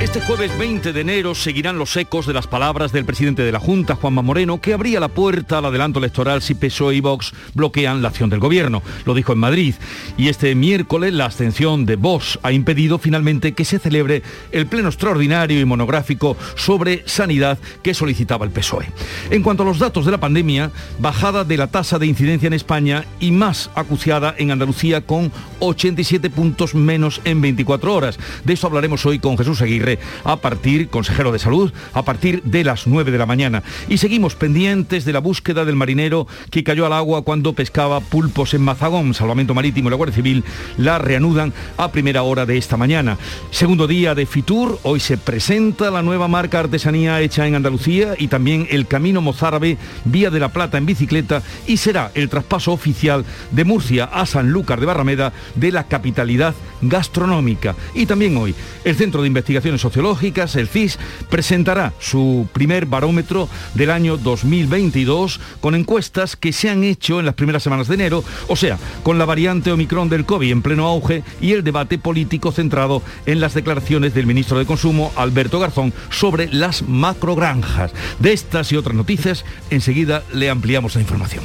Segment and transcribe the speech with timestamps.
[0.00, 3.58] Este jueves 20 de enero seguirán los ecos de las palabras del presidente de la
[3.58, 8.00] Junta, Juanma Moreno, que abría la puerta al adelanto electoral si PSOE y Vox bloquean
[8.00, 8.80] la acción del gobierno.
[9.04, 9.74] Lo dijo en Madrid.
[10.16, 14.88] Y este miércoles la abstención de Vox ha impedido finalmente que se celebre el pleno
[14.88, 18.86] extraordinario y monográfico sobre sanidad que solicitaba el PSOE.
[19.30, 20.70] En cuanto a los datos de la pandemia,
[21.00, 26.30] bajada de la tasa de incidencia en España y más acuciada en Andalucía con 87
[26.30, 28.16] puntos menos en 24 horas.
[28.44, 29.87] De eso hablaremos hoy con Jesús Aguirre
[30.24, 33.62] a partir, consejero de salud, a partir de las 9 de la mañana.
[33.88, 38.54] Y seguimos pendientes de la búsqueda del marinero que cayó al agua cuando pescaba pulpos
[38.54, 39.14] en Mazagón.
[39.14, 40.44] Salvamento Marítimo y la Guardia Civil
[40.76, 43.16] la reanudan a primera hora de esta mañana.
[43.50, 48.28] Segundo día de Fitur, hoy se presenta la nueva marca artesanía hecha en Andalucía y
[48.28, 53.24] también el Camino Mozárabe, Vía de la Plata en bicicleta y será el traspaso oficial
[53.50, 57.74] de Murcia a Sanlúcar de Barrameda de la capitalidad gastronómica.
[57.94, 60.98] Y también hoy el Centro de Investigaciones Sociológicas, el CIS,
[61.28, 67.34] presentará su primer barómetro del año 2022 con encuestas que se han hecho en las
[67.34, 71.22] primeras semanas de enero, o sea, con la variante Omicron del COVID en pleno auge
[71.40, 76.52] y el debate político centrado en las declaraciones del ministro de Consumo, Alberto Garzón, sobre
[76.52, 77.92] las macrogranjas.
[78.18, 81.44] De estas y otras noticias, enseguida le ampliamos la información.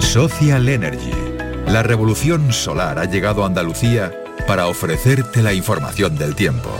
[0.00, 1.12] Social Energy.
[1.66, 4.12] La revolución solar ha llegado a Andalucía
[4.46, 6.70] para ofrecerte la información del tiempo.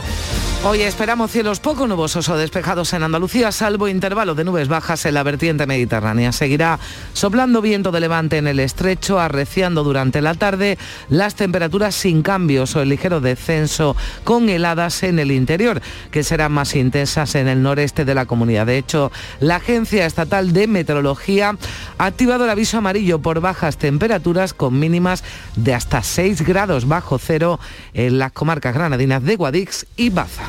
[0.61, 5.13] Hoy esperamos cielos poco nubosos o despejados en Andalucía, salvo intervalo de nubes bajas en
[5.13, 6.33] la vertiente mediterránea.
[6.33, 6.79] Seguirá
[7.13, 12.75] soplando viento de levante en el estrecho, arreciando durante la tarde las temperaturas sin cambios
[12.75, 17.63] o el ligero descenso con heladas en el interior, que serán más intensas en el
[17.63, 18.65] noreste de la comunidad.
[18.65, 21.55] De hecho, la Agencia Estatal de Meteorología
[21.97, 25.23] ha activado el aviso amarillo por bajas temperaturas con mínimas
[25.55, 27.61] de hasta 6 grados bajo cero
[27.93, 30.48] en las comarcas granadinas de Guadix y Baza.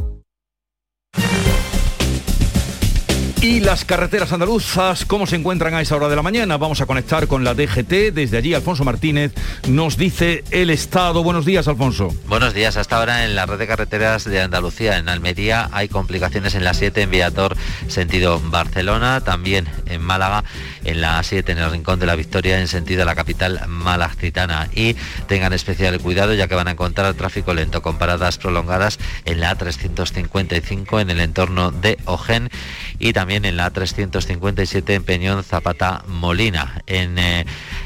[3.41, 6.57] Y las carreteras andaluzas, ¿cómo se encuentran a esa hora de la mañana?
[6.57, 8.13] Vamos a conectar con la DGT.
[8.13, 9.33] Desde allí, Alfonso Martínez
[9.67, 11.23] nos dice el estado.
[11.23, 12.13] Buenos días, Alfonso.
[12.27, 12.77] Buenos días.
[12.77, 16.75] Hasta ahora en la red de carreteras de Andalucía, en Almería, hay complicaciones en la
[16.75, 17.57] 7 en Viator,
[17.87, 19.21] sentido Barcelona.
[19.21, 20.43] También en Málaga,
[20.83, 24.69] en la 7 en el Rincón de la Victoria, en sentido a la capital malacitana.
[24.75, 24.95] Y
[25.27, 29.57] tengan especial cuidado ya que van a encontrar tráfico lento con paradas prolongadas en la
[29.57, 32.51] A355 en el entorno de Ojen
[32.99, 36.81] y también en la A357 en Peñón Zapata Molina.
[36.87, 37.45] En eh,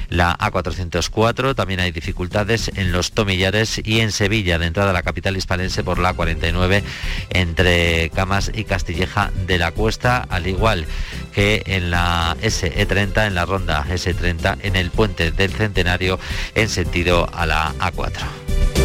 [0.09, 5.03] la A404 también hay dificultades en los Tomillares y en Sevilla, de entrada a la
[5.03, 6.83] capital hispalense por la 49
[7.29, 10.85] entre Camas y Castilleja de la Cuesta, al igual
[11.33, 16.19] que en la SE30, en la ronda S30, en el puente del Centenario
[16.55, 18.84] en sentido a la A4.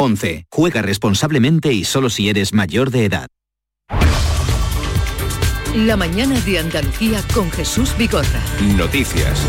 [0.00, 0.46] 11.
[0.50, 3.28] Juega responsablemente y solo si eres mayor de edad.
[5.74, 8.42] La mañana de Andalucía con Jesús Bigorra.
[8.76, 9.46] Noticias.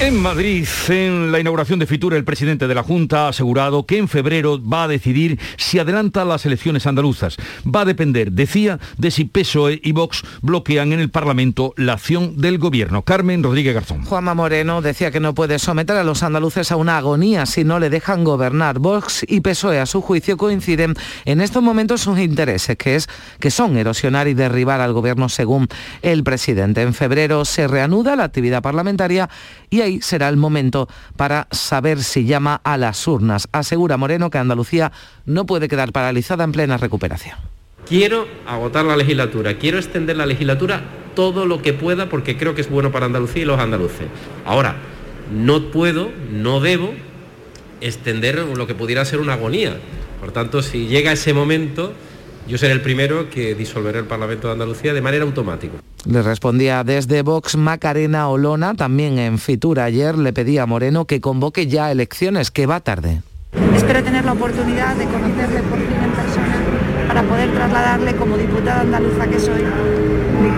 [0.00, 3.98] En Madrid, en la inauguración de Fitur, el presidente de la Junta ha asegurado que
[3.98, 7.36] en febrero va a decidir si adelanta las elecciones andaluzas.
[7.66, 12.36] Va a depender, decía, de si PSOE y Vox bloquean en el Parlamento la acción
[12.36, 13.02] del gobierno.
[13.02, 14.04] Carmen Rodríguez Garzón.
[14.04, 17.80] Juanma Moreno decía que no puede someter a los andaluces a una agonía si no
[17.80, 18.78] le dejan gobernar.
[18.78, 20.94] Vox y PSOE, a su juicio, coinciden
[21.24, 23.08] en estos momentos sus intereses, que, es,
[23.40, 25.66] que son erosionar y derribar al gobierno según
[26.02, 26.82] el presidente.
[26.82, 29.28] En febrero se reanuda la actividad parlamentaria
[29.70, 33.48] y ahí será el momento para saber si llama a las urnas.
[33.52, 34.92] Asegura Moreno que Andalucía
[35.26, 37.36] no puede quedar paralizada en plena recuperación.
[37.86, 40.82] Quiero agotar la legislatura, quiero extender la legislatura
[41.14, 44.06] todo lo que pueda porque creo que es bueno para Andalucía y los andaluces.
[44.44, 44.76] Ahora,
[45.32, 46.92] no puedo, no debo
[47.80, 49.76] extender lo que pudiera ser una agonía.
[50.20, 51.92] Por tanto, si llega ese momento,
[52.48, 55.74] yo seré el primero que disolveré el Parlamento de Andalucía de manera automática.
[56.06, 61.20] Le respondía desde Vox Macarena Olona, también en Fitura ayer le pedía a Moreno que
[61.20, 63.22] convoque ya elecciones, que va tarde.
[63.76, 66.62] Espero tener la oportunidad de conocerle por fin en persona
[67.06, 69.62] para poder trasladarle como diputada andaluza que soy,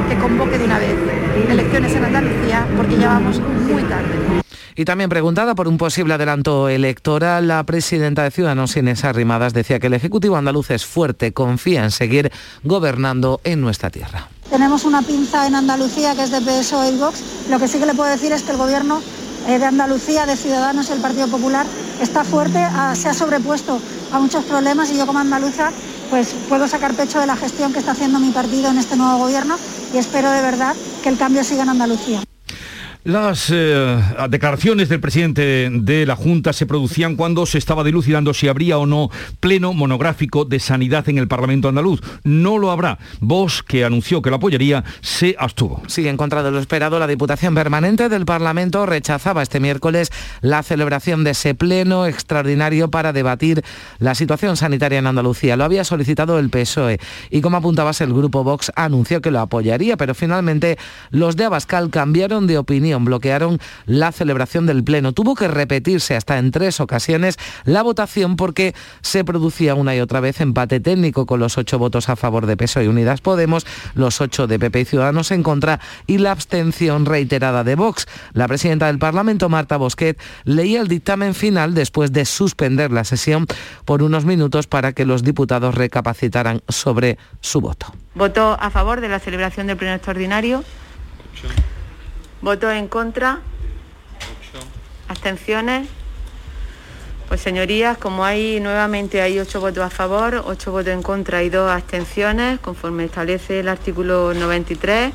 [0.08, 4.42] que convoque de una vez elecciones en Andalucía porque ya vamos muy tarde.
[4.76, 9.78] Y también preguntada por un posible adelanto electoral, la presidenta de Ciudadanos, Inés Arrimadas, decía
[9.78, 12.31] que el Ejecutivo andaluz es fuerte, confía en seguir
[12.62, 14.28] gobernando en nuestra tierra.
[14.48, 17.22] Tenemos una pinza en Andalucía que es de PSOE y Vox.
[17.50, 19.00] Lo que sí que le puedo decir es que el gobierno
[19.48, 21.66] eh, de Andalucía, de Ciudadanos y el Partido Popular
[22.00, 22.58] está fuerte,
[22.94, 23.81] se ha sobrepuesto
[24.12, 25.70] a muchos problemas y yo como andaluza
[26.10, 29.19] pues puedo sacar pecho de la gestión que está haciendo mi partido en este nuevo
[29.19, 29.56] gobierno
[29.92, 32.22] y espero de verdad que el cambio siga en Andalucía.
[33.02, 33.99] Las eh,
[34.29, 38.85] declaraciones del presidente de la Junta se producían cuando se estaba dilucidando si habría o
[38.85, 39.08] no
[39.41, 42.02] pleno monográfico de sanidad en el Parlamento andaluz.
[42.25, 42.99] No lo habrá.
[43.20, 45.82] Vos, que anunció que lo apoyaría, se abstuvo.
[45.87, 50.11] Sí, en contra de lo esperado, la Diputación Permanente del Parlamento rechazaba este miércoles
[50.43, 53.64] la celebración de ese pleno extraordinario para debatir
[53.99, 55.56] la situación sanitaria en Andalucía.
[55.56, 56.99] Lo había solicitado el PSOE
[57.31, 60.76] y como apuntabas el grupo Vox anunció que lo apoyaría, pero finalmente
[61.11, 65.12] los de Abascal cambiaron de opinión bloquearon la celebración del Pleno.
[65.12, 70.20] Tuvo que repetirse hasta en tres ocasiones la votación porque se producía una y otra
[70.20, 74.20] vez empate técnico con los ocho votos a favor de PSOE y Unidas Podemos, los
[74.20, 78.06] ocho de PP y Ciudadanos en contra y la abstención reiterada de Vox.
[78.32, 83.46] La presidenta del Parlamento, Marta Bosquet, leía el dictamen final después de suspender la sesión
[83.84, 87.86] por unos minutos para que los diputados recapacitaran sobre su voto.
[88.14, 90.64] Voto a favor de la celebración del pleno extraordinario.
[92.42, 93.40] ¿Votos en contra?
[95.08, 95.88] ¿Abstenciones?
[97.28, 101.50] Pues señorías, como hay nuevamente hay ocho votos a favor, ocho votos en contra y
[101.50, 105.12] dos abstenciones, conforme establece el artículo 93,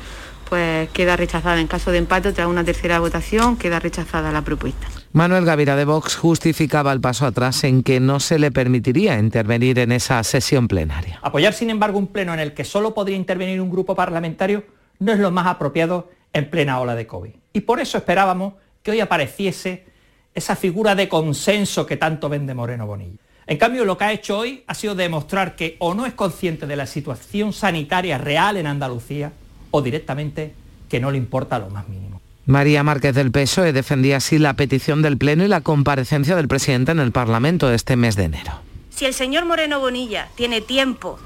[0.48, 4.86] pues queda rechazada en caso de empate tras una tercera votación, queda rechazada la propuesta.
[5.12, 9.78] Manuel Gavira de Vox justificaba el paso atrás en que no se le permitiría intervenir
[9.80, 11.18] en esa sesión plenaria.
[11.22, 14.64] Apoyar, sin embargo, un pleno en el que solo podría intervenir un grupo parlamentario
[15.00, 17.32] no es lo más apropiado en plena ola de COVID.
[17.52, 19.86] Y por eso esperábamos que hoy apareciese
[20.34, 23.18] esa figura de consenso que tanto vende Moreno Bonilla.
[23.46, 26.66] En cambio, lo que ha hecho hoy ha sido demostrar que o no es consciente
[26.66, 29.32] de la situación sanitaria real en Andalucía
[29.70, 30.52] o directamente
[30.88, 32.20] que no le importa lo más mínimo.
[32.44, 36.92] María Márquez del PSOE defendía así la petición del Pleno y la comparecencia del presidente
[36.92, 38.52] en el Parlamento de este mes de enero.
[38.90, 41.18] Si el señor Moreno Bonilla tiene tiempo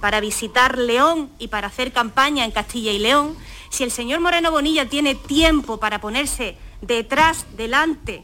[0.00, 3.36] para visitar León y para hacer campaña en Castilla y León,
[3.72, 8.22] si el señor Moreno Bonilla tiene tiempo para ponerse detrás, delante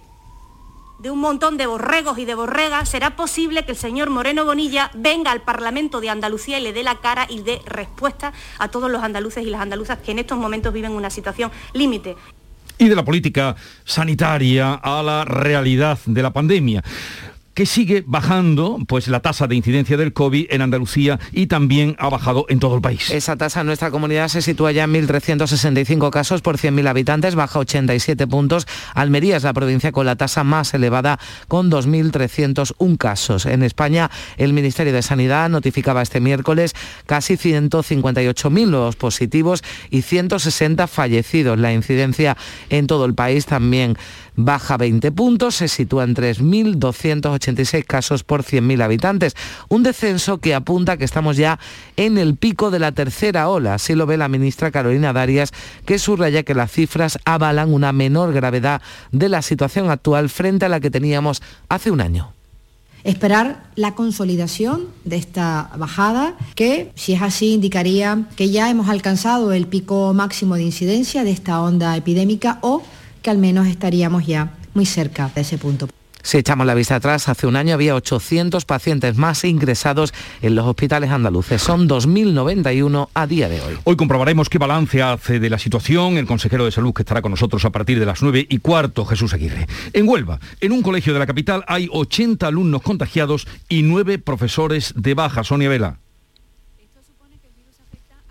[0.99, 4.91] de un montón de borregos y de borregas, será posible que el señor Moreno Bonilla
[4.95, 8.91] venga al Parlamento de Andalucía y le dé la cara y dé respuesta a todos
[8.91, 12.15] los andaluces y las andaluzas que en estos momentos viven una situación límite
[12.79, 16.85] y de la política sanitaria a la realidad de la pandemia
[17.59, 22.09] que sigue bajando pues la tasa de incidencia del COVID en Andalucía y también ha
[22.09, 23.11] bajado en todo el país.
[23.11, 27.59] Esa tasa en nuestra comunidad se sitúa ya en 1.365 casos por 100.000 habitantes, baja
[27.59, 28.69] 87 puntos.
[28.95, 31.19] Almería es la provincia con la tasa más elevada
[31.49, 33.45] con 2.301 casos.
[33.45, 40.87] En España, el Ministerio de Sanidad notificaba este miércoles casi 158.000 nuevos positivos y 160
[40.87, 41.59] fallecidos.
[41.59, 42.37] La incidencia
[42.71, 43.97] en todo el país también
[44.39, 49.35] baja 20 puntos, se sitúa en 3.286 casos por 100.000 habitantes.
[49.69, 51.59] Un descenso que apunta que estamos ya
[51.97, 53.75] en el pico de la tercera ola.
[53.75, 55.53] Así lo ve la ministra Carolina Darias,
[55.85, 58.81] que subraya que las cifras avalan una menor gravedad
[59.11, 62.33] de la situación actual frente a la que teníamos hace un año
[63.05, 69.53] esperar la consolidación de esta bajada, que si es así indicaría que ya hemos alcanzado
[69.53, 72.83] el pico máximo de incidencia de esta onda epidémica o
[73.23, 75.89] que al menos estaríamos ya muy cerca de ese punto.
[76.23, 80.67] Si echamos la vista atrás, hace un año había 800 pacientes más ingresados en los
[80.67, 81.63] hospitales andaluces.
[81.63, 83.79] Son 2.091 a día de hoy.
[83.85, 87.31] Hoy comprobaremos qué balance hace de la situación el consejero de salud que estará con
[87.31, 89.67] nosotros a partir de las 9 y cuarto, Jesús Aguirre.
[89.93, 94.93] En Huelva, en un colegio de la capital hay 80 alumnos contagiados y 9 profesores
[94.97, 95.45] de baja.
[95.45, 95.99] Sonia Vela.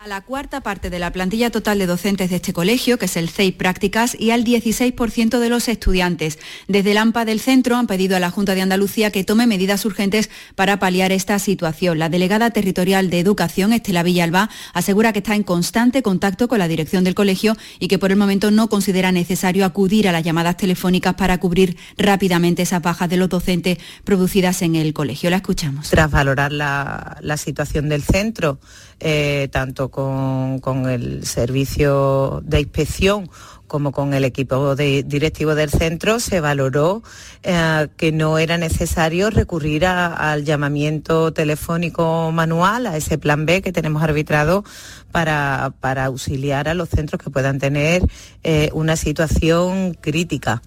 [0.07, 3.29] La cuarta parte de la plantilla total de docentes de este colegio, que es el
[3.29, 6.39] CEI Prácticas, y al 16% de los estudiantes.
[6.67, 9.83] Desde el AMPA del centro han pedido a la Junta de Andalucía que tome medidas
[9.85, 11.99] urgentes para paliar esta situación.
[11.99, 16.69] La delegada territorial de Educación, Estela Villalba, asegura que está en constante contacto con la
[16.69, 20.57] dirección del colegio y que por el momento no considera necesario acudir a las llamadas
[20.57, 25.29] telefónicas para cubrir rápidamente esas bajas de los docentes producidas en el colegio.
[25.29, 25.89] La escuchamos.
[25.89, 28.59] Tras valorar la situación del centro,
[29.00, 33.30] eh, tanto con, el servicio de inspección
[33.68, 37.04] como con el equipo directivo del centro, se valoró
[37.44, 43.74] eh, que no era necesario recurrir al llamamiento telefónico manual, a ese plan B que
[43.74, 44.63] tenemos arbitrado
[45.12, 48.04] para, para auxiliar a los centros que puedan tener
[48.44, 50.62] eh, una situación crítica.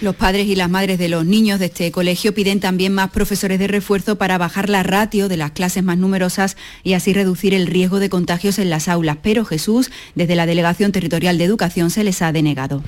[0.00, 3.58] Los padres y las madres de los niños de este colegio piden también más profesores
[3.58, 7.66] de refuerzo para bajar la ratio de las clases más numerosas y así reducir el
[7.66, 9.18] riesgo de contagios en las aulas.
[9.22, 12.82] Pero Jesús, desde la Delegación Territorial de Educación, se les ha denegado.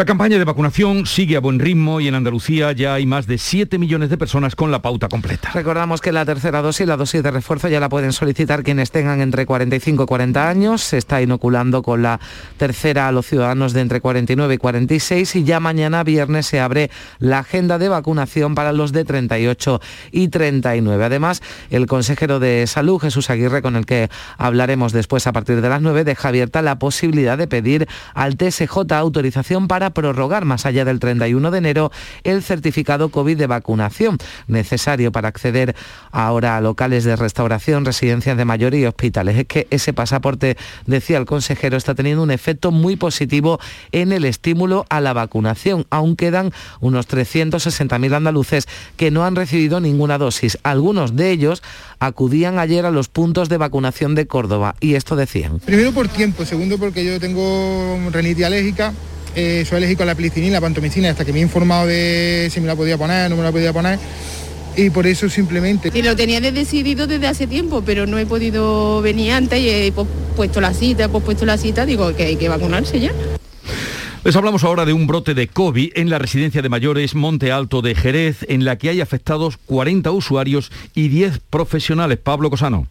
[0.00, 3.36] La campaña de vacunación sigue a buen ritmo y en Andalucía ya hay más de
[3.36, 5.50] 7 millones de personas con la pauta completa.
[5.52, 9.20] Recordamos que la tercera dosis, la dosis de refuerzo, ya la pueden solicitar quienes tengan
[9.20, 10.80] entre 45 y 40 años.
[10.80, 12.18] Se está inoculando con la
[12.56, 16.90] tercera a los ciudadanos de entre 49 y 46 y ya mañana viernes se abre
[17.18, 21.04] la agenda de vacunación para los de 38 y 39.
[21.04, 25.68] Además, el consejero de Salud, Jesús Aguirre, con el que hablaremos después a partir de
[25.68, 30.84] las 9, deja abierta la posibilidad de pedir al TSJ autorización para prorrogar más allá
[30.84, 31.92] del 31 de enero
[32.24, 35.74] el certificado COVID de vacunación necesario para acceder
[36.10, 39.36] ahora a locales de restauración, residencias de mayoría y hospitales.
[39.38, 40.56] Es que ese pasaporte,
[40.86, 43.60] decía el consejero, está teniendo un efecto muy positivo
[43.92, 45.86] en el estímulo a la vacunación.
[45.90, 48.66] Aún quedan unos 360.000 andaluces
[48.96, 50.58] que no han recibido ninguna dosis.
[50.62, 51.62] Algunos de ellos
[51.98, 55.60] acudían ayer a los puntos de vacunación de Córdoba y esto decían.
[55.60, 58.92] Primero por tiempo, segundo porque yo tengo renitis alérgica
[59.34, 62.60] eh, soy alérgico a la penicilina, la pantomicina, hasta que me he informado de si
[62.60, 63.98] me la podía poner, no me la podía poner.
[64.76, 65.90] Y por eso simplemente...
[65.92, 69.92] Y lo tenía decidido desde hace tiempo, pero no he podido venir antes y he
[70.36, 73.12] puesto la cita, he puesto la cita, digo que hay que vacunarse ya.
[74.22, 77.80] Les hablamos ahora de un brote de COVID en la residencia de mayores Monte Alto
[77.80, 82.18] de Jerez, en la que hay afectados 40 usuarios y 10 profesionales.
[82.18, 82.86] Pablo Cosano.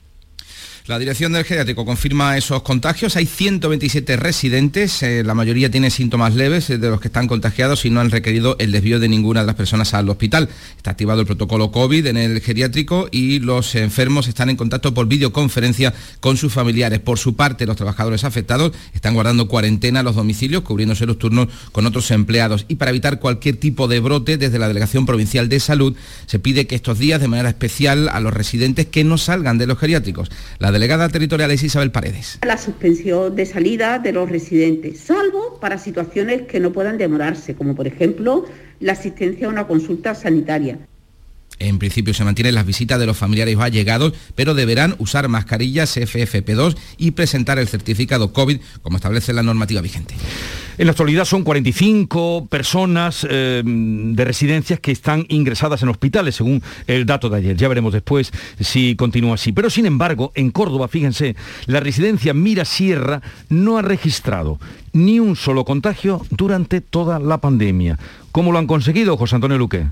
[0.89, 3.15] La dirección del geriátrico confirma esos contagios.
[3.15, 7.85] Hay 127 residentes, eh, la mayoría tiene síntomas leves eh, de los que están contagiados
[7.85, 10.49] y no han requerido el desvío de ninguna de las personas al hospital.
[10.77, 15.07] Está activado el protocolo COVID en el geriátrico y los enfermos están en contacto por
[15.07, 16.97] videoconferencia con sus familiares.
[16.97, 21.49] Por su parte, los trabajadores afectados están guardando cuarentena en los domicilios, cubriéndose los turnos
[21.71, 22.65] con otros empleados.
[22.67, 26.65] Y para evitar cualquier tipo de brote, desde la Delegación Provincial de Salud se pide
[26.65, 30.31] que estos días, de manera especial, a los residentes que no salgan de los geriátricos.
[30.79, 32.39] Delegada territorial es Isabel Paredes.
[32.45, 37.75] La suspensión de salida de los residentes, salvo para situaciones que no puedan demorarse, como
[37.75, 38.45] por ejemplo
[38.79, 40.79] la asistencia a una consulta sanitaria.
[41.59, 46.77] En principio se mantienen las visitas de los familiares allegados, pero deberán usar mascarillas FFP2
[46.97, 50.15] y presentar el certificado COVID, como establece la normativa vigente.
[50.79, 56.63] En la actualidad son 45 personas eh, de residencias que están ingresadas en hospitales, según
[56.87, 57.57] el dato de ayer.
[57.57, 59.51] Ya veremos después si continúa así.
[59.51, 61.35] Pero sin embargo, en Córdoba, fíjense,
[61.65, 64.57] la residencia Mira Sierra no ha registrado
[64.93, 67.99] ni un solo contagio durante toda la pandemia.
[68.31, 69.87] ¿Cómo lo han conseguido, José Antonio Luque?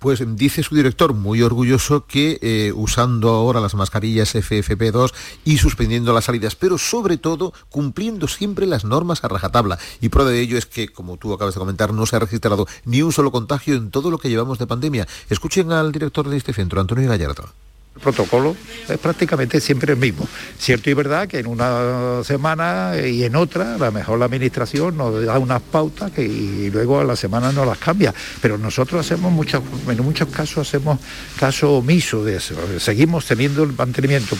[0.00, 5.12] Pues dice su director, muy orgulloso, que eh, usando ahora las mascarillas FFP2
[5.44, 9.78] y suspendiendo las salidas, pero sobre todo cumpliendo siempre las normas a rajatabla.
[10.00, 12.66] Y prueba de ello es que, como tú acabas de comentar, no se ha registrado
[12.86, 15.06] ni un solo contagio en todo lo que llevamos de pandemia.
[15.28, 17.50] Escuchen al director de este centro, Antonio Gallardo.
[17.94, 18.56] El protocolo
[18.88, 20.26] es prácticamente siempre el mismo.
[20.58, 24.96] Cierto y verdad que en una semana y en otra, a lo mejor la administración
[24.96, 28.14] nos da unas pautas que, y luego a la semana no las cambia.
[28.40, 31.00] Pero nosotros hacemos muchas, en muchos casos hacemos
[31.38, 32.54] caso omiso de eso.
[32.78, 34.36] Seguimos teniendo el mantenimiento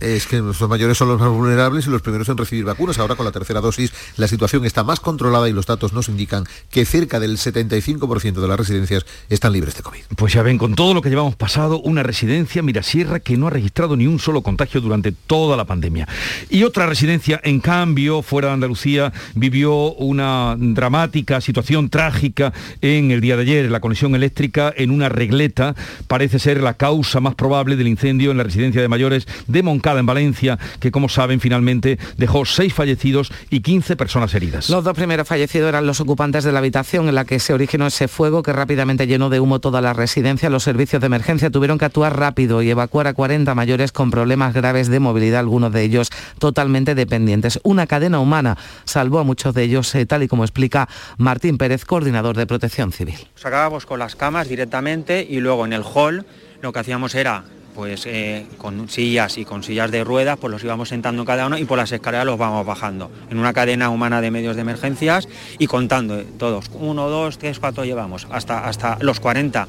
[0.00, 2.98] es que nuestros mayores son los más vulnerables y los primeros en recibir vacunas.
[2.98, 6.44] Ahora con la tercera dosis la situación está más controlada y los datos nos indican
[6.70, 10.00] que cerca del 75% de las residencias están libres de COVID.
[10.16, 13.50] Pues ya ven, con todo lo que llevamos pasado, una residencia Mirasierra que no ha
[13.50, 16.06] registrado ni un solo contagio durante toda la pandemia.
[16.48, 23.20] Y otra residencia, en cambio, fuera de Andalucía, vivió una dramática situación trágica en el
[23.20, 23.70] día de ayer.
[23.70, 25.74] La conexión eléctrica en una regleta
[26.06, 29.87] parece ser la causa más probable del incendio en la residencia de mayores de Moncada
[29.88, 34.68] volcada en Valencia, que como saben finalmente dejó seis fallecidos y 15 personas heridas.
[34.68, 37.86] Los dos primeros fallecidos eran los ocupantes de la habitación en la que se originó
[37.86, 40.50] ese fuego que rápidamente llenó de humo toda la residencia.
[40.50, 44.52] Los servicios de emergencia tuvieron que actuar rápido y evacuar a 40 mayores con problemas
[44.52, 47.58] graves de movilidad, algunos de ellos totalmente dependientes.
[47.62, 51.84] Una cadena humana salvó a muchos de ellos, eh, tal y como explica Martín Pérez,
[51.84, 53.16] coordinador de Protección Civil.
[53.36, 56.26] Sacábamos con las camas directamente y luego en el hall
[56.60, 57.44] lo que hacíamos era
[57.78, 61.56] pues eh, con sillas y con sillas de ruedas, pues los íbamos sentando cada uno
[61.56, 63.08] y por las escaleras los vamos bajando.
[63.30, 65.28] En una cadena humana de medios de emergencias
[65.60, 69.68] y contando todos, uno, dos, tres, cuatro llevamos, hasta, hasta los 40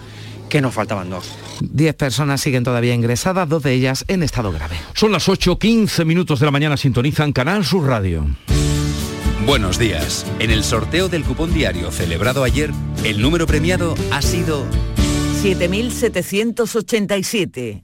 [0.50, 1.30] que nos faltaban dos.
[1.62, 4.78] Diez personas siguen todavía ingresadas, dos de ellas en estado grave.
[4.96, 8.26] Son las 8.15 minutos de la mañana, sintonizan Canal Sur Radio.
[9.46, 10.26] Buenos días.
[10.40, 12.72] En el sorteo del cupón diario celebrado ayer,
[13.04, 14.66] el número premiado ha sido
[15.44, 17.84] 7787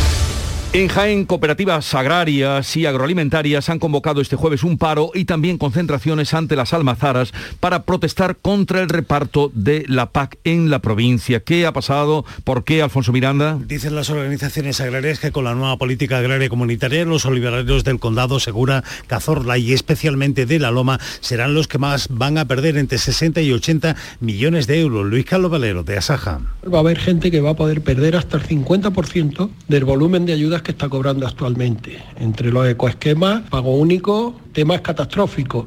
[0.73, 6.33] En Jaén, cooperativas agrarias y agroalimentarias han convocado este jueves un paro y también concentraciones
[6.33, 11.41] ante las almazaras para protestar contra el reparto de la PAC en la provincia.
[11.41, 12.23] ¿Qué ha pasado?
[12.45, 13.59] ¿Por qué, Alfonso Miranda?
[13.67, 18.39] Dicen las organizaciones agrarias que con la nueva política agraria comunitaria los olivareros del condado
[18.39, 22.97] Segura, Cazorla y especialmente de La Loma serán los que más van a perder entre
[22.97, 25.05] 60 y 80 millones de euros.
[25.05, 26.39] Luis Carlos Valero, de Asaja.
[26.63, 30.31] Va a haber gente que va a poder perder hasta el 50% del volumen de
[30.31, 32.03] ayudas que está cobrando actualmente.
[32.17, 35.65] Entre los ecoesquemas, pago único, temas catastróficos.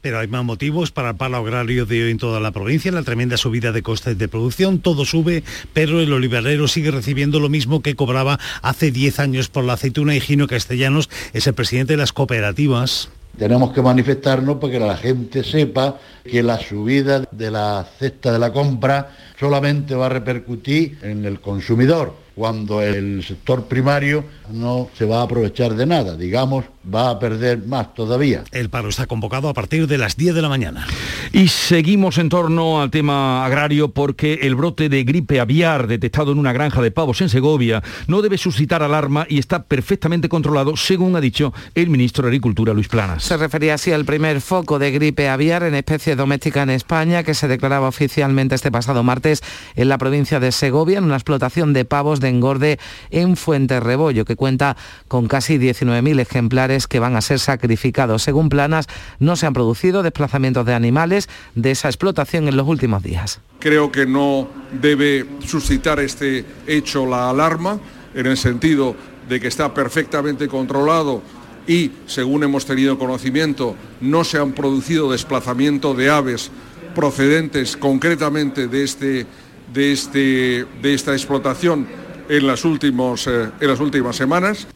[0.00, 3.02] Pero hay más motivos para el paro agrario de hoy en toda la provincia, la
[3.02, 7.82] tremenda subida de costes de producción, todo sube, pero el olivarero sigue recibiendo lo mismo
[7.82, 11.98] que cobraba hace 10 años por la aceituna y Gino Castellanos es el presidente de
[11.98, 13.10] las cooperativas.
[13.38, 18.38] Tenemos que manifestarnos para que la gente sepa que la subida de la cesta de
[18.38, 25.04] la compra solamente va a repercutir en el consumidor cuando el sector primario no se
[25.04, 28.44] va a aprovechar de nada, digamos, va a perder más todavía.
[28.52, 30.86] El paro está convocado a partir de las 10 de la mañana.
[31.32, 36.38] Y seguimos en torno al tema agrario porque el brote de gripe aviar detectado en
[36.38, 41.16] una granja de pavos en Segovia no debe suscitar alarma y está perfectamente controlado, según
[41.16, 43.24] ha dicho el ministro de Agricultura, Luis Planas.
[43.24, 47.34] Se refería así al primer foco de gripe aviar en especie doméstica en España que
[47.34, 49.31] se declaraba oficialmente este pasado martes
[49.76, 52.78] en la provincia de Segovia en una explotación de pavos de engorde
[53.10, 54.76] en Fuente Rebollo, que cuenta
[55.08, 58.22] con casi 19.000 ejemplares que van a ser sacrificados.
[58.22, 58.86] Según Planas,
[59.18, 63.40] no se han producido desplazamientos de animales de esa explotación en los últimos días.
[63.60, 64.48] Creo que no
[64.80, 67.78] debe suscitar este hecho la alarma,
[68.14, 68.94] en el sentido
[69.28, 71.22] de que está perfectamente controlado
[71.66, 76.50] y, según hemos tenido conocimiento, no se han producido desplazamiento de aves
[76.94, 79.26] procedentes concretamente de, este,
[79.72, 81.86] de, este, de esta explotación
[82.28, 84.66] en las, últimos, eh, en las últimas semanas.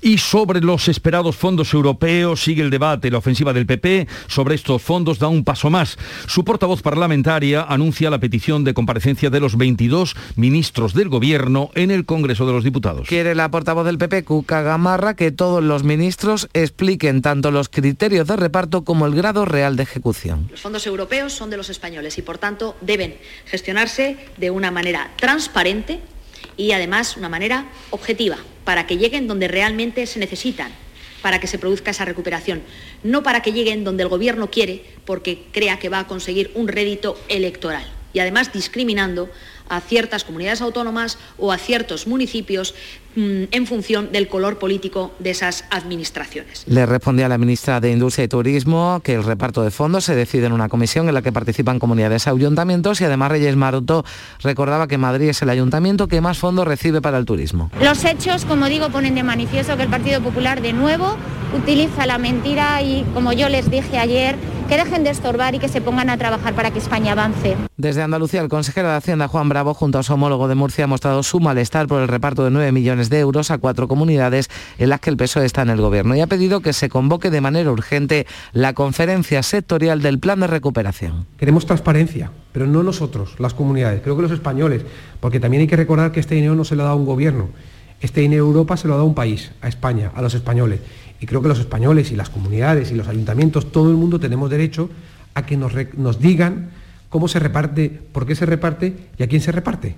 [0.00, 3.10] Y sobre los esperados fondos europeos sigue el debate.
[3.10, 5.98] La ofensiva del PP sobre estos fondos da un paso más.
[6.26, 11.90] Su portavoz parlamentaria anuncia la petición de comparecencia de los 22 ministros del Gobierno en
[11.90, 13.08] el Congreso de los Diputados.
[13.08, 18.26] Quiere la portavoz del PP, Cuca Gamarra, que todos los ministros expliquen tanto los criterios
[18.26, 20.48] de reparto como el grado real de ejecución.
[20.50, 25.10] Los fondos europeos son de los españoles y, por tanto, deben gestionarse de una manera
[25.16, 26.00] transparente
[26.56, 30.72] y, además, una manera objetiva para que lleguen donde realmente se necesitan,
[31.20, 32.62] para que se produzca esa recuperación,
[33.02, 36.68] no para que lleguen donde el Gobierno quiere porque crea que va a conseguir un
[36.68, 37.84] rédito electoral.
[38.12, 39.30] Y además discriminando
[39.68, 42.74] a ciertas comunidades autónomas o a ciertos municipios
[43.16, 46.64] mm, en función del color político de esas administraciones.
[46.66, 50.46] Le respondía la ministra de Industria y Turismo que el reparto de fondos se decide
[50.46, 54.04] en una comisión en la que participan comunidades y ayuntamientos y además Reyes Maroto
[54.42, 57.70] recordaba que Madrid es el ayuntamiento que más fondos recibe para el turismo.
[57.80, 61.16] Los hechos, como digo, ponen de manifiesto que el Partido Popular de nuevo
[61.56, 64.36] utiliza la mentira y, como yo les dije ayer,
[64.72, 67.58] que dejen de estorbar y que se pongan a trabajar para que España avance.
[67.76, 70.86] Desde Andalucía, el consejero de Hacienda Juan Bravo, junto a su homólogo de Murcia, ha
[70.86, 74.88] mostrado su malestar por el reparto de 9 millones de euros a cuatro comunidades en
[74.88, 77.42] las que el PSOE está en el gobierno y ha pedido que se convoque de
[77.42, 81.26] manera urgente la conferencia sectorial del plan de recuperación.
[81.36, 84.86] Queremos transparencia, pero no nosotros, las comunidades, creo que los españoles,
[85.20, 87.50] porque también hay que recordar que este dinero no se lo ha dado un gobierno,
[88.02, 90.80] este dinero Europa se lo ha dado a un país, a España, a los españoles.
[91.22, 94.50] Y creo que los españoles y las comunidades y los ayuntamientos, todo el mundo tenemos
[94.50, 94.90] derecho
[95.34, 95.72] a que nos,
[96.18, 96.70] digan
[97.08, 99.94] cómo se reparte, por qué se reparte y a quién se reparte.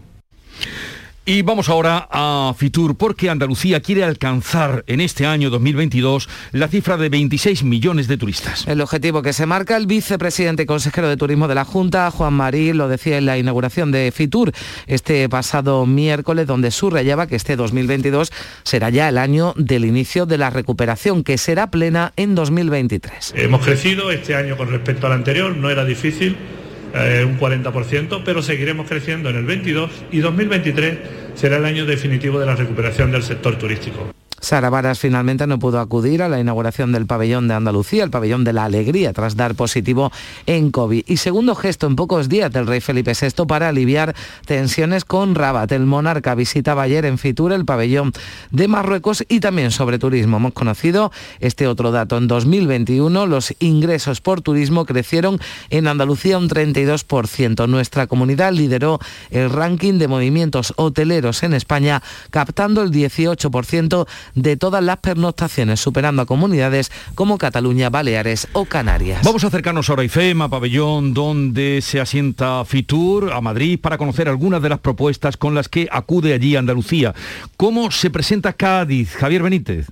[1.26, 6.98] Y vamos ahora a Fitur, porque Andalucía quiere alcanzar en este año 2022 la cifra
[6.98, 8.66] de 26 millones de turistas.
[8.68, 12.34] El objetivo que se marca el vicepresidente y consejero de Turismo de la Junta, Juan
[12.34, 14.52] Marí, lo decía en la inauguración de Fitur
[14.86, 18.30] este pasado miércoles, donde subrayaba que este 2022
[18.62, 23.32] será ya el año del inicio de la recuperación, que será plena en 2023.
[23.34, 26.36] Hemos crecido este año con respecto al anterior, no era difícil
[26.94, 30.98] eh, un 40%, pero seguiremos creciendo en el 22 y 2023
[31.34, 34.14] será el año definitivo de la recuperación del sector turístico.
[34.44, 38.44] Sara Varas finalmente no pudo acudir a la inauguración del pabellón de Andalucía, el pabellón
[38.44, 40.12] de la alegría, tras dar positivo
[40.46, 41.04] en COVID.
[41.06, 44.14] Y segundo gesto en pocos días del rey Felipe VI para aliviar
[44.46, 45.72] tensiones con Rabat.
[45.72, 48.12] El monarca visitaba ayer en Fitur el pabellón
[48.50, 50.36] de Marruecos y también sobre turismo.
[50.36, 52.18] Hemos conocido este otro dato.
[52.18, 57.66] En 2021 los ingresos por turismo crecieron en Andalucía un 32%.
[57.66, 64.82] Nuestra comunidad lideró el ranking de movimientos hoteleros en España, captando el 18% de todas
[64.82, 69.22] las pernoctaciones, superando a comunidades como Cataluña, Baleares o Canarias.
[69.24, 74.28] Vamos a acercarnos ahora a IFEMA, pabellón donde se asienta Fitur, a Madrid, para conocer
[74.28, 77.14] algunas de las propuestas con las que acude allí Andalucía.
[77.56, 79.14] ¿Cómo se presenta Cádiz?
[79.14, 79.86] Javier Benítez.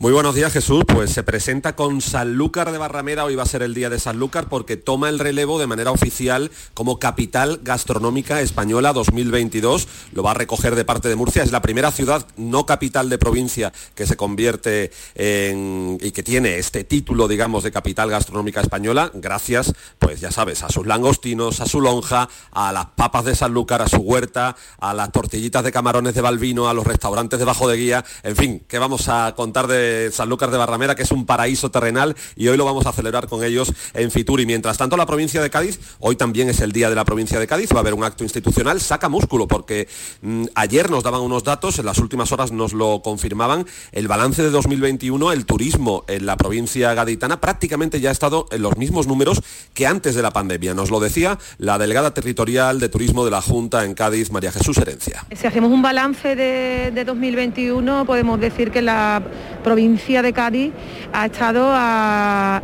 [0.00, 3.64] Muy buenos días Jesús, pues se presenta con Sanlúcar de Barrameda, hoy va a ser
[3.64, 8.92] el día de Sanlúcar porque toma el relevo de manera oficial como capital gastronómica española
[8.92, 13.10] 2022, lo va a recoger de parte de Murcia, es la primera ciudad no capital
[13.10, 18.60] de provincia que se convierte en, y que tiene este título, digamos, de capital gastronómica
[18.60, 23.34] española, gracias, pues ya sabes, a sus langostinos, a su lonja, a las papas de
[23.34, 27.44] Sanlúcar, a su huerta, a las tortillitas de camarones de Balvino, a los restaurantes de
[27.44, 31.02] Bajo de Guía, en fin, ¿qué vamos a contar de San Lucas de Barramera, que
[31.02, 34.40] es un paraíso terrenal y hoy lo vamos a celebrar con ellos en Fitur.
[34.40, 37.40] Y mientras tanto la provincia de Cádiz, hoy también es el día de la provincia
[37.40, 39.88] de Cádiz, va a haber un acto institucional, saca músculo, porque
[40.22, 44.42] mm, ayer nos daban unos datos, en las últimas horas nos lo confirmaban, el balance
[44.42, 49.06] de 2021, el turismo en la provincia gaditana prácticamente ya ha estado en los mismos
[49.06, 50.74] números que antes de la pandemia.
[50.74, 54.76] Nos lo decía la delegada territorial de turismo de la Junta en Cádiz, María Jesús
[54.76, 55.26] Herencia.
[55.34, 59.22] Si hacemos un balance de, de 2021, podemos decir que la
[59.62, 60.72] provincia de Cádiz
[61.12, 61.72] ha estado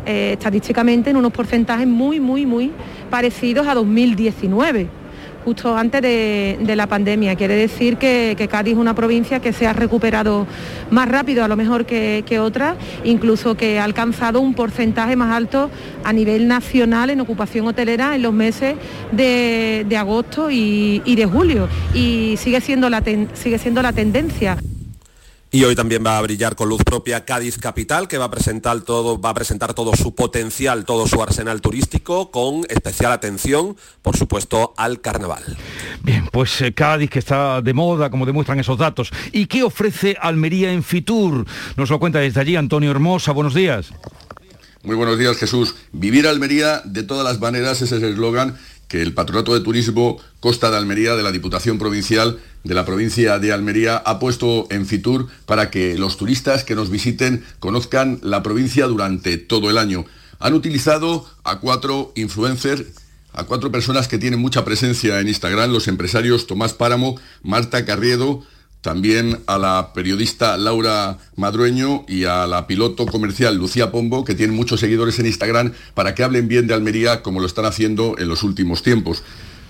[0.06, 2.72] eh, estadísticamente en unos porcentajes muy, muy, muy
[3.10, 5.04] parecidos a 2019
[5.44, 7.36] justo antes de, la pandemia.
[7.36, 10.46] Quiere decir que, Cádiz es una provincia que se ha recuperado
[10.90, 15.70] más rápido a lo mejor que, otra, incluso que ha alcanzado un porcentaje más alto
[16.02, 18.76] a nivel nacional en ocupación hotelera en los meses
[19.12, 21.68] de, agosto y, de julio.
[21.94, 23.02] Y sigue siendo la,
[23.34, 24.56] sigue siendo la tendencia.
[25.54, 28.80] Y hoy también va a brillar con luz propia Cádiz Capital, que va a presentar
[28.80, 34.16] todo, va a presentar todo su potencial, todo su arsenal turístico, con especial atención, por
[34.16, 35.44] supuesto, al carnaval.
[36.02, 39.12] Bien, pues eh, Cádiz que está de moda, como demuestran esos datos.
[39.30, 41.46] ¿Y qué ofrece Almería en Fitur?
[41.76, 43.30] Nos lo cuenta desde allí Antonio Hermosa.
[43.30, 43.92] Buenos días.
[44.82, 45.76] Muy buenos días, Jesús.
[45.92, 50.18] Vivir Almería de todas las maneras, ese es el eslogan que el Patronato de Turismo
[50.40, 54.86] Costa de Almería de la Diputación Provincial de la provincia de Almería ha puesto en
[54.86, 60.06] Fitur para que los turistas que nos visiten conozcan la provincia durante todo el año.
[60.40, 62.84] Han utilizado a cuatro influencers
[63.34, 68.44] a cuatro personas que tienen mucha presencia en Instagram, los empresarios Tomás Páramo, Marta Carriedo,
[68.80, 74.54] también a la periodista Laura Madrueño y a la piloto comercial Lucía Pombo, que tienen
[74.54, 78.28] muchos seguidores en Instagram, para que hablen bien de Almería como lo están haciendo en
[78.28, 79.24] los últimos tiempos.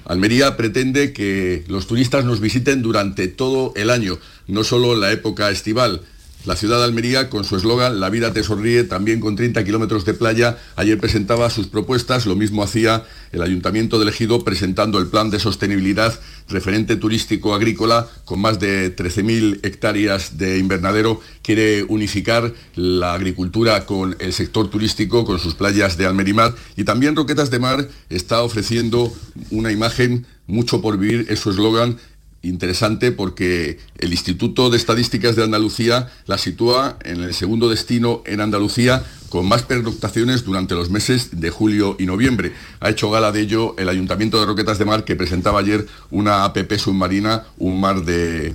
[0.04, 5.12] Almería pretende que los turistas nos visiten durante todo el año, no solo en la
[5.12, 6.02] época estival.
[6.44, 10.04] La ciudad de Almería, con su eslogan La vida te sonríe, también con 30 kilómetros
[10.04, 15.06] de playa, ayer presentaba sus propuestas, lo mismo hacía el Ayuntamiento de Ejido presentando el
[15.06, 18.08] plan de sostenibilidad referente turístico agrícola.
[18.26, 25.24] Con más de 13.000 hectáreas de invernadero, quiere unificar la agricultura con el sector turístico,
[25.24, 26.54] con sus playas de Almerimar.
[26.76, 29.12] Y también Roquetas de Mar está ofreciendo
[29.50, 31.96] una imagen mucho por vivir, es su eslogan,
[32.44, 38.40] interesante porque el Instituto de Estadísticas de Andalucía la sitúa en el segundo destino en
[38.40, 42.52] Andalucía con más pernoctaciones durante los meses de julio y noviembre.
[42.78, 46.44] Ha hecho gala de ello el Ayuntamiento de Roquetas de Mar, que presentaba ayer una
[46.44, 48.54] APP submarina, un mar de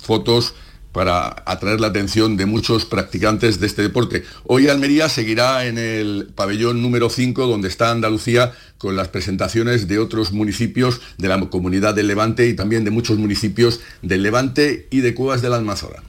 [0.00, 0.54] fotos
[0.92, 4.24] para atraer la atención de muchos practicantes de este deporte.
[4.44, 9.98] Hoy Almería seguirá en el pabellón número 5, donde está Andalucía, con las presentaciones de
[9.98, 15.00] otros municipios de la comunidad del Levante y también de muchos municipios del Levante y
[15.00, 16.02] de Cuevas de la Almazora.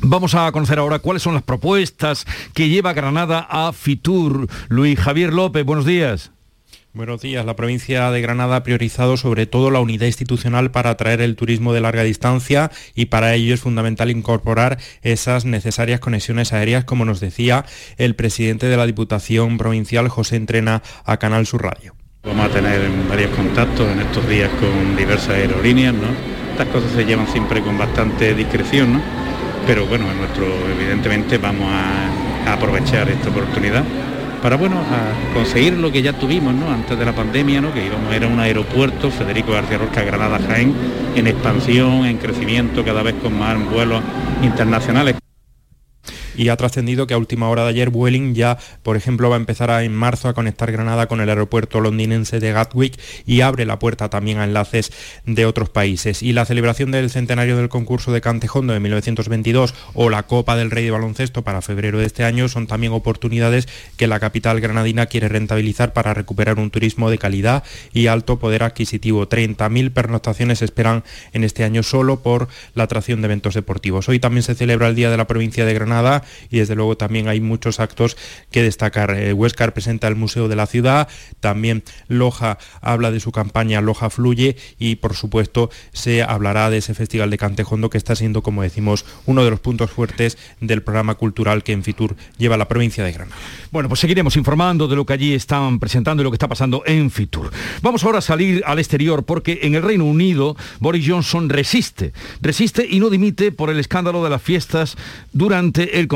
[0.00, 2.24] Vamos a conocer ahora cuáles son las propuestas
[2.54, 4.48] que lleva Granada a Fitur.
[4.68, 6.30] Luis Javier López, buenos días.
[6.94, 7.44] Buenos días.
[7.44, 11.74] La provincia de Granada ha priorizado sobre todo la unidad institucional para atraer el turismo
[11.74, 17.20] de larga distancia y para ello es fundamental incorporar esas necesarias conexiones aéreas, como nos
[17.20, 17.66] decía
[17.98, 21.94] el presidente de la Diputación Provincial, José Entrena, a Canal Sur Radio.
[22.24, 26.08] Vamos a tener varios contactos en estos días con diversas aerolíneas, ¿no?
[26.52, 29.02] Estas cosas se llevan siempre con bastante discreción, ¿no?
[29.66, 30.06] Pero bueno,
[30.74, 33.84] evidentemente vamos a aprovechar esta oportunidad
[34.42, 36.70] para bueno, a conseguir lo que ya tuvimos ¿no?
[36.70, 37.72] antes de la pandemia, ¿no?
[37.72, 40.74] que íbamos, era un aeropuerto, Federico García Rosca, Granada Jaén,
[41.14, 44.02] en expansión, en crecimiento, cada vez con más vuelos
[44.42, 45.16] internacionales
[46.38, 49.38] y ha trascendido que a última hora de ayer Vueling ya, por ejemplo, va a
[49.38, 53.78] empezar en marzo a conectar Granada con el aeropuerto londinense de Gatwick y abre la
[53.78, 54.92] puerta también a enlaces
[55.26, 56.22] de otros países.
[56.22, 60.70] Y la celebración del centenario del concurso de Cantejondo de 1922 o la Copa del
[60.70, 65.06] Rey de Baloncesto para febrero de este año son también oportunidades que la capital granadina
[65.06, 69.28] quiere rentabilizar para recuperar un turismo de calidad y alto poder adquisitivo.
[69.28, 74.08] 30.000 pernoctaciones esperan en este año solo por la atracción de eventos deportivos.
[74.08, 77.28] Hoy también se celebra el Día de la Provincia de Granada y desde luego también
[77.28, 78.16] hay muchos actos
[78.50, 79.10] que destacar.
[79.10, 81.08] Eh, Huescar presenta el Museo de la Ciudad,
[81.40, 86.94] también Loja habla de su campaña Loja Fluye y por supuesto se hablará de ese
[86.94, 91.14] Festival de Cantejondo que está siendo, como decimos, uno de los puntos fuertes del programa
[91.14, 93.36] cultural que en Fitur lleva la provincia de Granada.
[93.70, 96.82] Bueno, pues seguiremos informando de lo que allí están presentando y lo que está pasando
[96.86, 97.50] en Fitur.
[97.82, 102.86] Vamos ahora a salir al exterior porque en el Reino Unido Boris Johnson resiste, resiste
[102.88, 104.96] y no dimite por el escándalo de las fiestas
[105.32, 106.08] durante el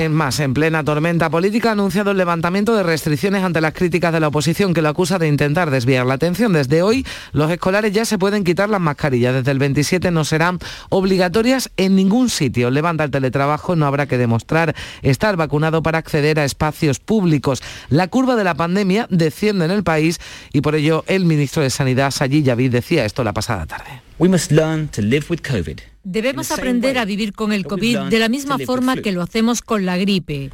[0.00, 4.12] En más, en plena tormenta política ha anunciado el levantamiento de restricciones ante las críticas
[4.12, 6.52] de la oposición que lo acusa de intentar desviar la atención.
[6.52, 9.34] Desde hoy, los escolares ya se pueden quitar las mascarillas.
[9.34, 12.70] Desde el 27 no serán obligatorias en ningún sitio.
[12.70, 17.62] Levanta el teletrabajo, no habrá que demostrar estar vacunado para acceder a espacios públicos.
[17.88, 20.20] La curva de la pandemia desciende en el país
[20.52, 24.02] y por ello el ministro de Sanidad, Sayid Yavid, decía esto la pasada tarde.
[24.18, 25.80] We must learn to live with COVID.
[26.04, 29.86] Debemos aprender a vivir con el COVID de la misma forma que lo hacemos con
[29.86, 30.50] la gripe.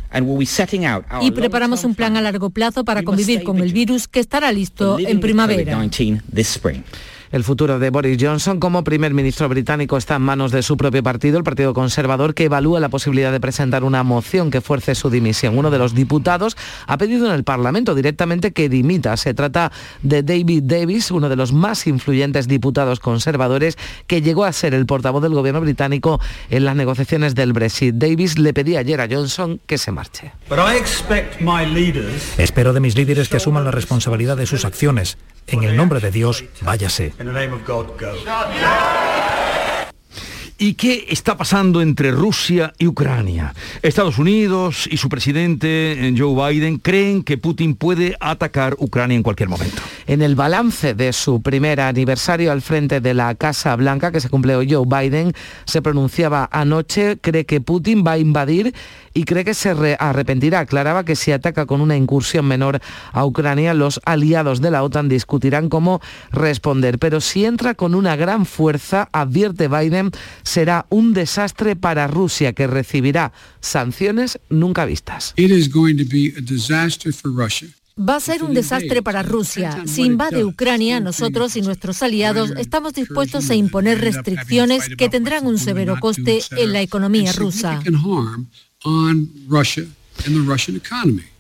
[1.23, 4.99] Y preparamos un plan a largo plazo para convivir con el virus que estará listo
[4.99, 5.81] en primavera.
[7.31, 11.03] El futuro de Boris Johnson como primer ministro británico está en manos de su propio
[11.03, 15.11] partido, el Partido Conservador, que evalúa la posibilidad de presentar una moción que fuerce su
[15.11, 15.59] dimisión.
[15.59, 19.17] Uno de los diputados ha pedido en el Parlamento directamente que dimita.
[19.19, 24.53] Se trata de David Davis, uno de los más influyentes diputados conservadores, que llegó a
[24.53, 27.95] ser el portavoz del gobierno británico en las negociaciones del Brexit.
[27.95, 30.33] Davis le pedía ayer a Johnson que se marche.
[32.39, 35.19] Espero de mis líderes que asuman la responsabilidad de sus acciones.
[35.47, 37.15] En el nombre de Dios, váyase.
[37.19, 39.08] In the name of God, go.
[40.61, 43.55] ¿Y qué está pasando entre Rusia y Ucrania?
[43.81, 49.23] Estados Unidos y su presidente eh, Joe Biden creen que Putin puede atacar Ucrania en
[49.23, 49.81] cualquier momento.
[50.09, 54.31] En el balance de su primer aniversario al frente de la Casa Blanca, que se
[54.31, 55.33] cumple hoy, Joe Biden
[55.65, 58.75] se pronunciaba anoche, cree que Putin va a invadir
[59.15, 60.61] y cree que se arrepentirá.
[60.61, 62.81] Aclaraba que si ataca con una incursión menor
[63.13, 66.99] a Ucrania, los aliados de la OTAN discutirán cómo responder.
[66.99, 70.11] Pero si entra con una gran fuerza, advierte Biden,
[70.49, 75.35] será un desastre para Rusia, que recibirá sanciones nunca vistas.
[78.01, 79.83] Va a ser un desastre para Rusia.
[79.87, 85.59] Si invade Ucrania, nosotros y nuestros aliados estamos dispuestos a imponer restricciones que tendrán un
[85.59, 87.81] severo coste en la economía rusa.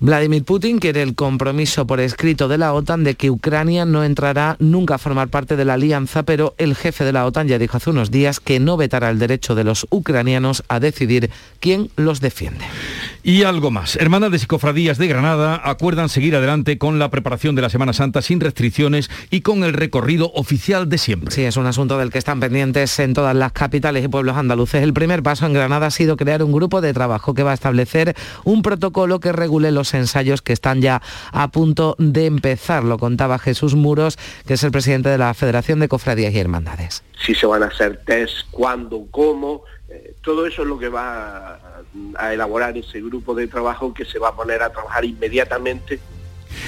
[0.00, 4.56] Vladimir Putin quiere el compromiso por escrito de la OTAN de que Ucrania no entrará
[4.60, 7.76] nunca a formar parte de la alianza, pero el jefe de la OTAN ya dijo
[7.76, 12.20] hace unos días que no vetará el derecho de los ucranianos a decidir quién los
[12.20, 12.64] defiende.
[13.22, 13.96] Y algo más.
[13.96, 18.22] Hermanas y cofradías de Granada acuerdan seguir adelante con la preparación de la Semana Santa
[18.22, 21.30] sin restricciones y con el recorrido oficial de siempre.
[21.30, 24.82] Sí, es un asunto del que están pendientes en todas las capitales y pueblos andaluces.
[24.82, 27.54] El primer paso en Granada ha sido crear un grupo de trabajo que va a
[27.54, 28.14] establecer
[28.44, 31.00] un protocolo que regule los ensayos que están ya
[31.32, 32.84] a punto de empezar.
[32.84, 37.02] Lo contaba Jesús Muros, que es el presidente de la Federación de Cofradías y Hermandades.
[37.24, 41.58] Si se van a hacer test, cuándo, cómo, Eh, todo eso es lo que va
[42.16, 45.98] a elaborar ese grupo de trabajo que se va a poner a trabajar inmediatamente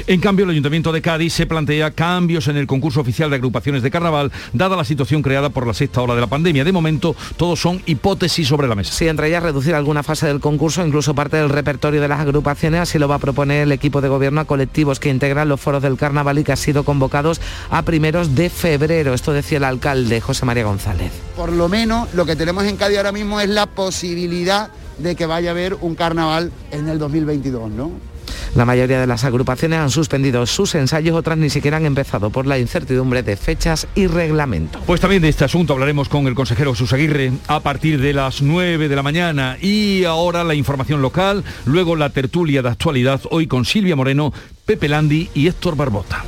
[0.07, 3.83] en cambio, el Ayuntamiento de Cádiz se plantea cambios en el concurso oficial de agrupaciones
[3.83, 6.65] de carnaval, dada la situación creada por la sexta ola de la pandemia.
[6.65, 8.93] De momento, todos son hipótesis sobre la mesa.
[8.93, 12.81] Sí, entre ellas reducir alguna fase del concurso, incluso parte del repertorio de las agrupaciones,
[12.81, 15.83] así lo va a proponer el equipo de gobierno a colectivos que integran los foros
[15.83, 17.41] del carnaval y que han sido convocados
[17.71, 19.15] a primeros de febrero.
[19.15, 21.13] Esto decía el alcalde José María González.
[21.37, 25.27] Por lo menos lo que tenemos en Cádiz ahora mismo es la posibilidad de que
[25.27, 28.10] vaya a haber un carnaval en el 2022, ¿no?
[28.55, 32.47] La mayoría de las agrupaciones han suspendido sus ensayos, otras ni siquiera han empezado por
[32.47, 34.81] la incertidumbre de fechas y reglamento.
[34.87, 38.43] Pues también de este asunto hablaremos con el consejero Jesús Aguirre a partir de las
[38.43, 43.47] 9 de la mañana y ahora la información local, luego la tertulia de actualidad, hoy
[43.47, 44.33] con Silvia Moreno,
[44.65, 46.25] Pepe Landi y Héctor Barbota.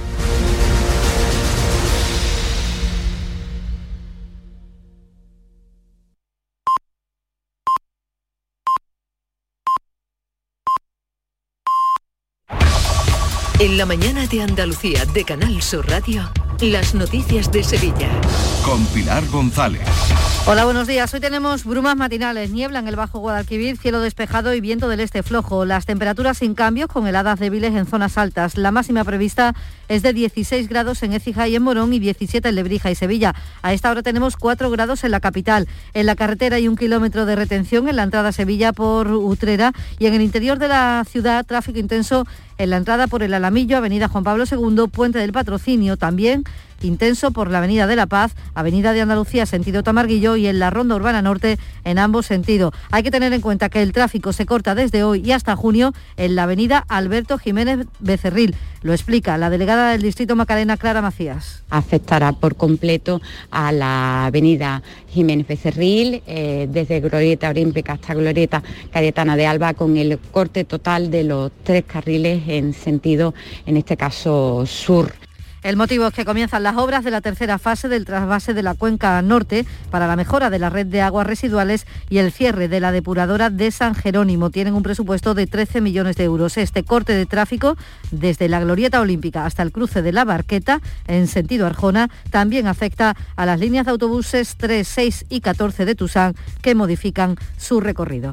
[13.62, 16.28] En la mañana de Andalucía de Canal Sur Radio,
[16.60, 18.10] las noticias de Sevilla.
[18.64, 19.82] Con Pilar González.
[20.44, 21.14] Hola, buenos días.
[21.14, 25.22] Hoy tenemos brumas matinales, niebla en el Bajo Guadalquivir, cielo despejado y viento del este
[25.22, 25.64] flojo.
[25.64, 28.56] Las temperaturas sin cambios con heladas débiles en zonas altas.
[28.56, 29.54] La máxima prevista
[29.88, 33.36] es de 16 grados en Écija y en Morón y 17 en Lebrija y Sevilla.
[33.62, 35.68] A esta hora tenemos 4 grados en la capital.
[35.94, 39.72] En la carretera hay un kilómetro de retención en la entrada a Sevilla por Utrera
[40.00, 42.26] y en el interior de la ciudad tráfico intenso
[42.62, 46.44] en la entrada por el Alamillo, Avenida Juan Pablo II, Puente del Patrocinio también
[46.84, 50.70] intenso por la Avenida de la Paz, Avenida de Andalucía sentido Tamarguillo y en la
[50.70, 52.72] Ronda Urbana Norte en ambos sentidos.
[52.90, 55.92] Hay que tener en cuenta que el tráfico se corta desde hoy y hasta junio
[56.16, 58.54] en la Avenida Alberto Jiménez Becerril.
[58.82, 61.62] Lo explica la delegada del Distrito Macarena, Clara Macías.
[61.70, 69.36] Afectará por completo a la Avenida Jiménez Becerril, eh, desde Glorieta Olímpica hasta Glorieta Cayetana
[69.36, 73.34] de Alba, con el corte total de los tres carriles en sentido,
[73.66, 75.12] en este caso, sur.
[75.62, 78.74] El motivo es que comienzan las obras de la tercera fase del trasvase de la
[78.74, 82.80] cuenca norte para la mejora de la red de aguas residuales y el cierre de
[82.80, 84.50] la depuradora de San Jerónimo.
[84.50, 86.56] Tienen un presupuesto de 13 millones de euros.
[86.56, 87.76] Este corte de tráfico
[88.10, 93.16] desde la Glorieta Olímpica hasta el cruce de la Barqueta en sentido Arjona también afecta
[93.36, 98.32] a las líneas de autobuses 3, 6 y 14 de Tusán que modifican su recorrido.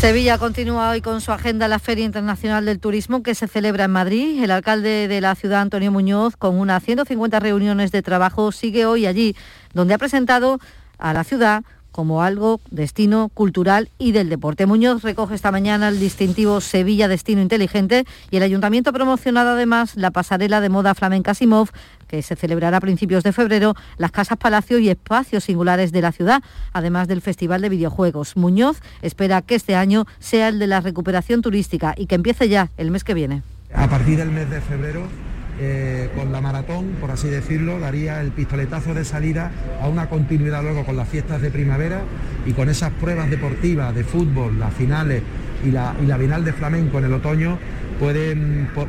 [0.00, 3.92] Sevilla continúa hoy con su agenda la Feria Internacional del Turismo que se celebra en
[3.92, 4.44] Madrid.
[4.44, 9.06] El alcalde de la ciudad, Antonio Muñoz, con unas 150 reuniones de trabajo, sigue hoy
[9.06, 9.34] allí,
[9.72, 10.60] donde ha presentado
[10.98, 11.64] a la ciudad
[11.96, 14.66] como algo destino cultural y del deporte.
[14.66, 19.96] Muñoz recoge esta mañana el distintivo Sevilla Destino Inteligente y el ayuntamiento ha promocionado además
[19.96, 21.70] la pasarela de moda flamenca Simov
[22.06, 26.12] que se celebrará a principios de febrero, las casas palacio y espacios singulares de la
[26.12, 26.42] ciudad,
[26.74, 28.36] además del Festival de Videojuegos.
[28.36, 32.70] Muñoz espera que este año sea el de la recuperación turística y que empiece ya
[32.76, 33.42] el mes que viene.
[33.74, 35.08] A partir del mes de febrero
[35.58, 40.62] eh, con la maratón, por así decirlo, daría el pistoletazo de salida a una continuidad
[40.62, 42.02] luego con las fiestas de primavera
[42.44, 45.22] y con esas pruebas deportivas de fútbol, las finales
[45.64, 47.58] y la, y la Bienal de Flamenco en el otoño,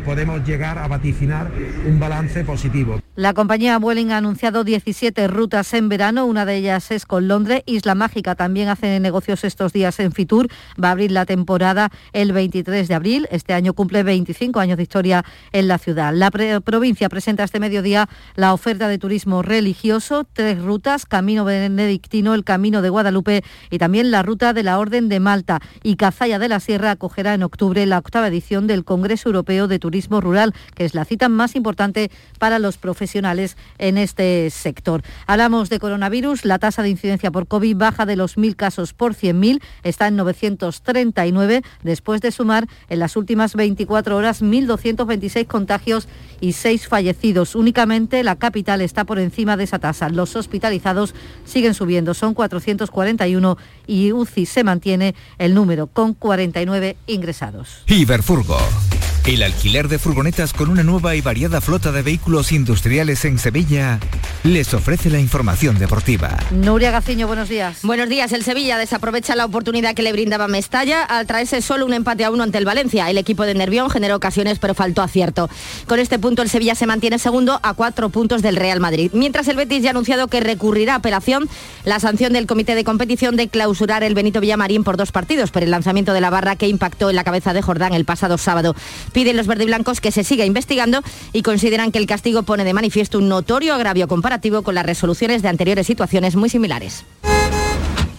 [0.05, 1.51] podemos llegar a vaticinar
[1.85, 2.99] un balance positivo.
[3.15, 7.63] La compañía Vueling ha anunciado 17 rutas en verano, una de ellas es con Londres.
[7.65, 10.49] Isla Mágica también hace negocios estos días en Fitur.
[10.81, 13.27] Va a abrir la temporada el 23 de abril.
[13.31, 16.13] Este año cumple 25 años de historia en la ciudad.
[16.13, 22.43] La provincia presenta este mediodía la oferta de turismo religioso, tres rutas, Camino Benedictino, el
[22.43, 25.59] Camino de Guadalupe y también la ruta de la Orden de Malta.
[25.81, 29.79] Y Cazalla de la Sierra acogerá en octubre la octava edición del Congreso Europeo de
[29.79, 35.01] Turismo Rural, que es la cita más importante para los profesionales en este sector.
[35.25, 39.13] Hablamos de coronavirus, la tasa de incidencia por COVID baja de los 1.000 casos por
[39.13, 46.07] 100.000, está en 939 después de sumar en las últimas 24 horas 1.226 contagios
[46.41, 47.55] y 6 fallecidos.
[47.55, 50.09] Únicamente la capital está por encima de esa tasa.
[50.09, 51.13] Los hospitalizados
[51.45, 57.83] siguen subiendo, son 441 y UCI se mantiene el número con 49 ingresados.
[59.27, 63.99] El alquiler de furgonetas con una nueva y variada flota de vehículos industriales en Sevilla
[64.45, 66.37] les ofrece la información deportiva.
[66.51, 67.79] Nuria Gaciño, buenos días.
[67.83, 68.31] Buenos días.
[68.31, 72.31] El Sevilla desaprovecha la oportunidad que le brindaba Mestalla al traerse solo un empate a
[72.31, 73.09] uno ante el Valencia.
[73.09, 75.49] El equipo de Nervión generó ocasiones pero faltó acierto.
[75.87, 79.11] Con este punto el Sevilla se mantiene segundo a cuatro puntos del Real Madrid.
[79.13, 81.49] Mientras el Betis ya ha anunciado que recurrirá a apelación
[81.83, 85.63] la sanción del comité de competición de clausurar el Benito Villamarín por dos partidos por
[85.63, 88.73] el lanzamiento de la barra que impactó en la cabeza de Jordán el pasado sábado.
[89.17, 91.01] Piden los verdiblancos que se siga investigando
[91.33, 95.41] y consideran que el castigo pone de manifiesto un notorio agravio comparativo con las resoluciones
[95.41, 97.03] de anteriores situaciones muy similares.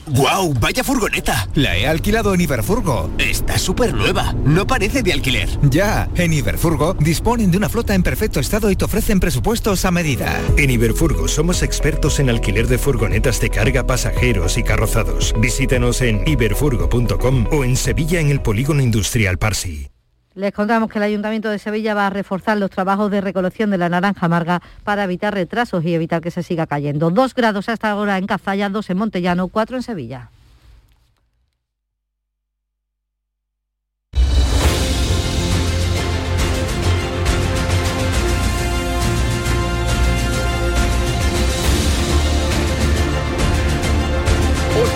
[0.09, 0.55] ¡Guau!
[0.55, 1.49] ¡Vaya furgoneta!
[1.55, 3.13] La he alquilado en Iberfurgo.
[3.17, 4.35] Está súper nueva.
[4.45, 5.49] No parece de alquiler.
[5.71, 9.93] Ya, en Iberfurgo disponen de una flota en perfecto estado y te ofrecen presupuestos a
[9.93, 10.37] medida.
[10.57, 15.33] En Iberfurgo somos expertos en alquiler de furgonetas de carga, pasajeros y carrozados.
[15.39, 19.91] Visítenos en iberfurgo.com o en Sevilla en el Polígono Industrial Parsi.
[20.39, 23.79] Les contamos que el Ayuntamiento de Sevilla va a reforzar los trabajos de recolección de
[23.79, 27.11] la naranja amarga para evitar retrasos y evitar que se siga cayendo.
[27.11, 30.31] Dos grados hasta ahora en Cazalla, dos en Montellano, cuatro en Sevilla.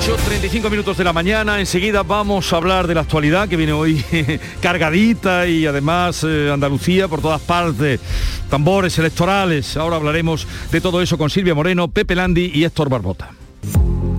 [0.02, 4.04] 8.35 minutos de la mañana, enseguida vamos a hablar de la actualidad que viene hoy
[4.60, 8.00] cargadita y además eh, Andalucía por todas partes,
[8.50, 13.30] tambores electorales, ahora hablaremos de todo eso con Silvia Moreno, Pepe Landi y Héctor Barbota.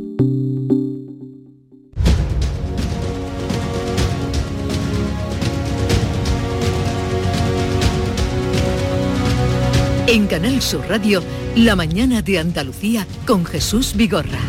[10.11, 11.23] En Canal Sur Radio,
[11.55, 14.41] La mañana de Andalucía con Jesús Vigorra.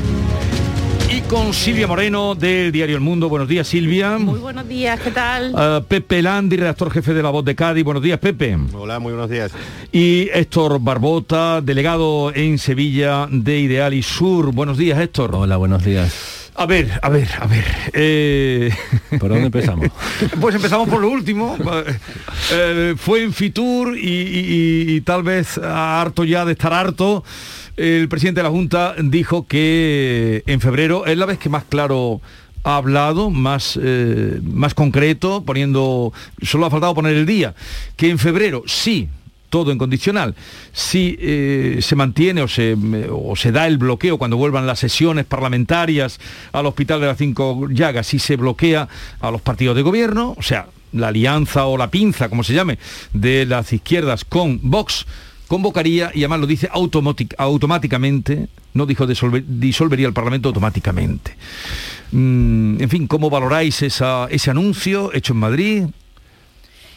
[1.16, 3.30] Y con Silvia Moreno del diario El Mundo.
[3.30, 4.18] Buenos días, Silvia.
[4.18, 5.53] Muy buenos días, ¿qué tal?
[5.53, 7.84] Uh, Pepe Landi, redactor jefe de La Voz de Cádiz.
[7.84, 8.57] Buenos días, Pepe.
[8.74, 9.51] Hola, muy buenos días.
[9.91, 14.51] Y Héctor Barbota, delegado en Sevilla de Ideal y Sur.
[14.51, 15.36] Buenos días, Héctor.
[15.36, 16.40] Hola, buenos días.
[16.56, 17.66] A ver, a ver, a ver.
[17.93, 18.72] Eh...
[19.20, 19.88] ¿Por dónde empezamos?
[20.41, 21.58] pues empezamos por lo último.
[22.52, 27.24] Eh, fue en Fitur y, y, y, tal vez harto ya de estar harto.
[27.78, 32.22] El presidente de la Junta dijo que en febrero es la vez que más claro
[32.64, 36.14] ha hablado, más, eh, más concreto, poniendo.
[36.41, 37.56] Solo ha faltado poner el día.
[37.95, 39.10] Que en febrero sí
[39.52, 40.34] todo en condicional.
[40.74, 42.76] Si eh, se mantiene o se,
[43.12, 46.20] o se, da el bloqueo cuando vuelvan las sesiones parlamentarias
[46.54, 48.88] al Hospital de las Cinco Llagas, si se bloquea
[49.20, 52.80] a los partidos de gobierno, o sea, la alianza o la pinza, como se llame,
[53.14, 55.06] de las izquierdas con Vox,
[55.47, 61.36] convocaría, y además lo dice automáticamente, no dijo disolver, disolvería el Parlamento automáticamente.
[62.14, 65.84] Mm, en fin, ¿cómo valoráis ese anuncio hecho en Madrid?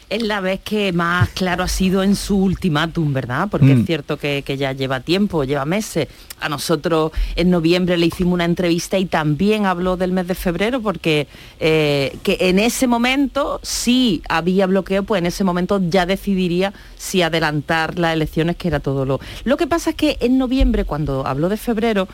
[0.09, 3.47] Es la vez que más claro ha sido en su ultimátum, ¿verdad?
[3.49, 3.85] Porque es Mm.
[3.85, 6.07] cierto que, que ya lleva tiempo, lleva meses.
[6.39, 10.81] A nosotros en noviembre le hicimos una entrevista y también habló del mes de febrero
[10.81, 11.27] porque
[11.59, 17.21] eh, que en ese momento sí había bloqueo, pues en ese momento ya decidiría si
[17.21, 19.19] adelantar las elecciones, que era todo lo...
[19.43, 22.07] Lo que pasa es que en noviembre, cuando habló de febrero,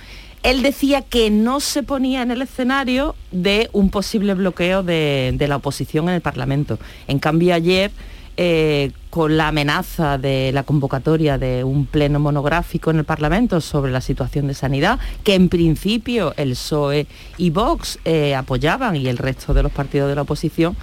[0.44, 5.58] él decía que no se ponía en el escenario de un posible bloqueo de, la
[5.58, 6.80] oposición en el Parlamento.
[7.08, 7.92] En cambio, ayer,
[8.38, 13.92] eh, con la amenaza de la convocatoria de un pleno monográfico en el Parlamento sobre
[13.92, 17.06] la situación de sanidad, que en principio el PSOE
[17.38, 20.76] y Vox eh, apoyaban y el resto de los partidos de la oposición,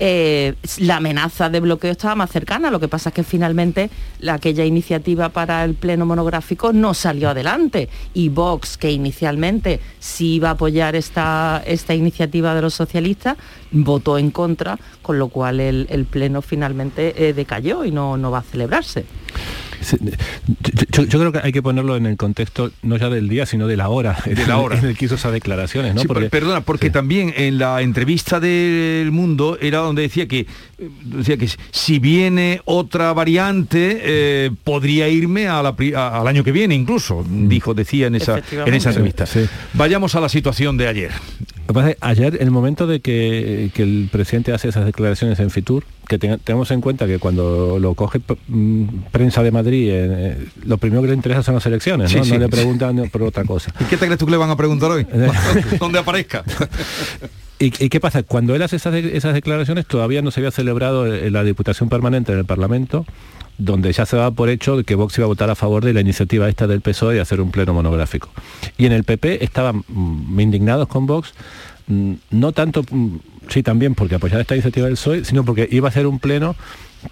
[0.00, 2.70] eh, la amenaza de bloqueo estaba más cercana.
[2.70, 3.90] Lo que pasa es que finalmente
[4.20, 10.34] la, aquella iniciativa para el pleno monográfico no salió adelante y Vox, que inicialmente sí
[10.34, 13.36] iba a apoyar esta, iniciativa de los socialistas,
[13.70, 18.42] votó en contra, con lo cual el, pleno finalmente eh, decayó y no va a
[18.42, 19.04] celebrarse.
[20.92, 23.66] Yo, yo creo que hay que ponerlo en el contexto no ya del día, sino
[23.66, 24.18] de la hora.
[24.26, 24.78] De la hora.
[24.78, 26.02] En el que hizo esas declaraciones, ¿no?
[26.02, 30.46] Sí, per- perdona, porque también en la entrevista del Mundo era donde decía que
[31.04, 36.44] decía que si viene otra variante eh, podría irme a la pri- a- al año
[36.44, 39.26] que viene incluso, dijo, decía en esa en esa entrevista.
[39.26, 39.46] Sí.
[39.74, 41.10] Vayamos a la situación de ayer.
[41.68, 44.86] Lo que pasa es que ayer, el momento de que, que el presidente hace esas
[44.86, 49.50] declaraciones en Fitur, que tenga- tengamos en cuenta que cuando lo coge mm, prensa de
[49.50, 52.24] Madrid, eh, eh, lo primero que le interesa son las elecciones, ¿no?
[52.24, 52.40] Sí, No sí.
[52.40, 53.70] le preguntan por otra cosa.
[53.80, 55.06] ¿Y qué te crees tú que le van a preguntar hoy?
[55.78, 56.42] Donde aparezca.
[57.58, 58.22] ¿Y, y qué pasa?
[58.22, 62.32] Cuando él hace esas, esas declaraciones todavía no se había celebrado eh, la Diputación Permanente
[62.32, 63.04] en el Parlamento,
[63.58, 65.92] donde ya se daba por hecho de que Vox iba a votar a favor de
[65.92, 68.30] la iniciativa esta del PSOE de hacer un pleno monográfico.
[68.76, 71.34] Y en el PP estaban mm, indignados con Vox,
[71.88, 73.16] mm, no tanto, mm,
[73.48, 76.54] sí también porque apoyaba esta iniciativa del PSOE, sino porque iba a ser un pleno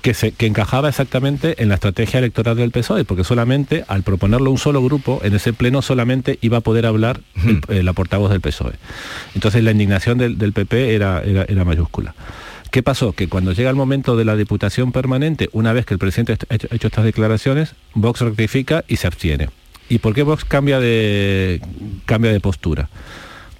[0.03, 4.51] que, se, que encajaba exactamente en la estrategia electoral del PSOE, porque solamente al proponerlo
[4.51, 8.31] un solo grupo, en ese pleno solamente iba a poder hablar el- eh, la portavoz
[8.31, 8.73] del PSOE.
[9.35, 12.15] Entonces la indignación del, del PP era, era, era mayúscula.
[12.77, 13.13] ¿Qué pasó?
[13.15, 16.55] Que cuando llega el momento de la Diputación Permanente, una vez que el presidente ha
[16.57, 19.49] hecho, estas declaraciones, Vox rectifica y se abstiene.
[19.89, 21.63] ¿Y por qué Vox cambia de,
[22.05, 22.91] cambia de postura?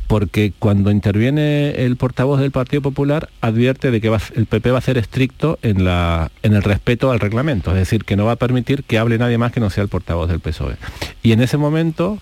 [0.07, 4.79] porque cuando interviene el portavoz del Partido Popular advierte de que va- el PP va
[4.79, 8.33] a ser estricto en, la, en el respeto al reglamento, es decir, que no va
[8.33, 10.77] a permitir que hable nadie más que no sea el portavoz del PSOE.
[11.23, 12.19] Y en ese momento,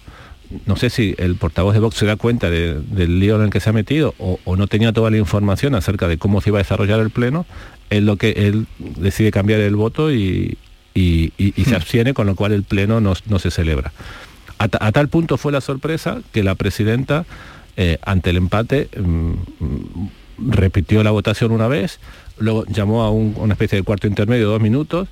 [0.66, 3.50] no sé si el portavoz de Vox se da cuenta de- del lío en el
[3.50, 6.50] que se ha metido o, o no tenía toda la información acerca de cómo se
[6.50, 7.46] iba a desarrollar el pleno,
[7.90, 10.56] él, lo que, él decide cambiar el voto y,
[10.94, 13.92] y- y- y se abstiene, con lo cual el pleno no, no se celebra.
[14.58, 17.24] A, ta- a tal punto fue la sorpresa que la presidenta,
[17.76, 19.30] eh, ante el empate, mm,
[19.60, 20.08] mm,
[20.50, 21.98] repitió la votación una vez,
[22.38, 25.08] luego llamó a un- una especie de cuarto intermedio dos minutos,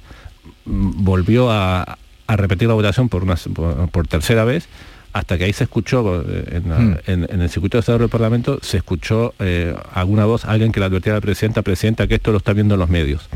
[0.64, 4.68] mm, volvió a, a repetir la votación por, una, por, por tercera vez,
[5.12, 6.96] hasta que ahí se escuchó, eh, en, la- Mm.
[7.06, 10.80] en- en el circuito de Estado del Parlamento, se escuchó eh, alguna voz, alguien que
[10.80, 13.28] le advertía a la presidenta, presidenta, que esto lo está viendo en los medios.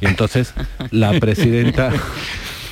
[0.00, 0.52] Y entonces
[0.90, 1.92] la presidenta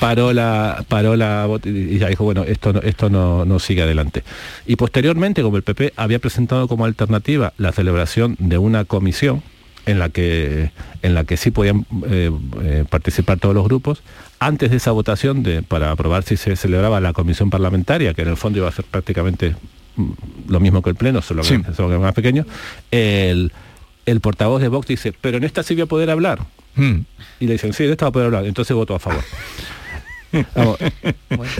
[0.00, 4.24] paró la paró la y ya dijo bueno esto no, esto no, no sigue adelante
[4.66, 9.44] y posteriormente como el PP había presentado como alternativa la celebración de una comisión
[9.86, 10.72] en la que
[11.02, 14.02] en la que sí podían eh, participar todos los grupos
[14.46, 18.28] antes de esa votación de, para aprobar si se celebraba la comisión parlamentaria que en
[18.28, 19.54] el fondo iba a ser prácticamente
[19.96, 20.10] mm,
[20.48, 21.62] lo mismo que el pleno solo que, Sí.
[21.76, 22.44] solo que más pequeño
[22.90, 23.52] el
[24.04, 26.40] el portavoz de Vox dice pero en esta sí voy a poder hablar
[26.74, 27.00] Mm.
[27.40, 28.46] y le dicen, sí, de esta va a poder hablar.
[28.46, 29.22] Entonces votó a favor.
[30.54, 30.78] Vamos,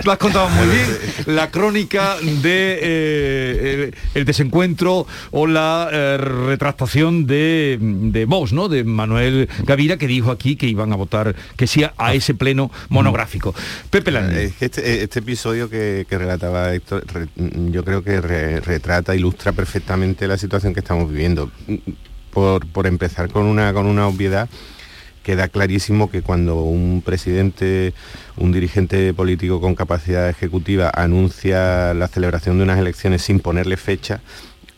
[0.05, 0.87] Lo has contado muy bien.
[1.27, 8.69] La crónica de eh, el, el desencuentro o la eh, retractación de, de Vox, ¿no?
[8.69, 12.35] De Manuel Gavira, que dijo aquí que iban a votar que sí a, a ese
[12.35, 13.55] pleno monográfico.
[13.91, 14.51] Pepe Lainez.
[14.51, 17.29] Es que este, este episodio que, que relataba Héctor, re-
[17.71, 21.51] yo creo que re- retrata, ilustra perfectamente la situación que estamos viviendo.
[22.33, 24.49] Por, por empezar con una, con una obviedad,
[25.23, 27.95] queda clarísimo que cuando un presidente,
[28.37, 34.21] un dirigente político con capacidad ejecutiva anuncia la celebración de unas elecciones sin ponerle fecha,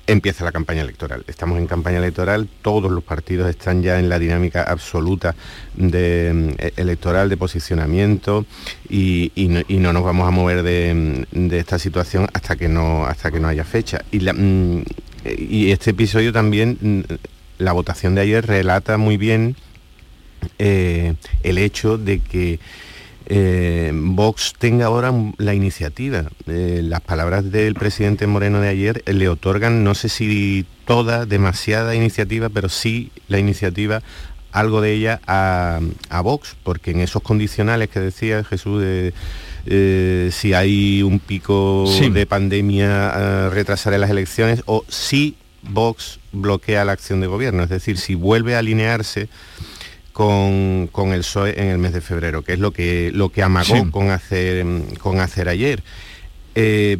[0.06, 1.24] empieza la campaña electoral.
[1.26, 5.34] Estamos en campaña electoral, todos los partidos están ya en la dinámica absoluta
[5.74, 8.44] de, eh, electoral, de posicionamiento,
[8.88, 9.32] y,
[9.68, 13.64] no, nos vamos a mover de, esta situación hasta que no, hasta que no haya
[13.64, 14.04] fecha.
[14.10, 14.84] Y, mm,
[15.38, 17.00] y este episodio también, mm,
[17.58, 19.56] la votación de ayer relata muy bien
[20.58, 22.58] eh, el hecho de que
[23.26, 26.24] eh, Vox tenga ahora la iniciativa.
[26.46, 31.94] Eh, las palabras del presidente Moreno de ayer le otorgan, no sé si toda, demasiada
[31.94, 34.02] iniciativa, pero sí la iniciativa
[34.52, 35.80] algo de ella a,
[36.10, 39.12] a Vox, porque en esos condicionales que decía Jesús de
[39.66, 42.10] eh, si hay un pico Sí.
[42.10, 47.96] de pandemia retrasaré las elecciones o si Vox bloquea la acción de gobierno, es decir,
[47.96, 49.28] si vuelve a alinearse
[50.14, 53.42] con, con el PSOE en el mes de febrero, que es lo que, lo que
[53.42, 53.90] amagó Sí.
[53.90, 55.82] con, hacer, mm, con hacer ayer.
[56.54, 56.98] Eh,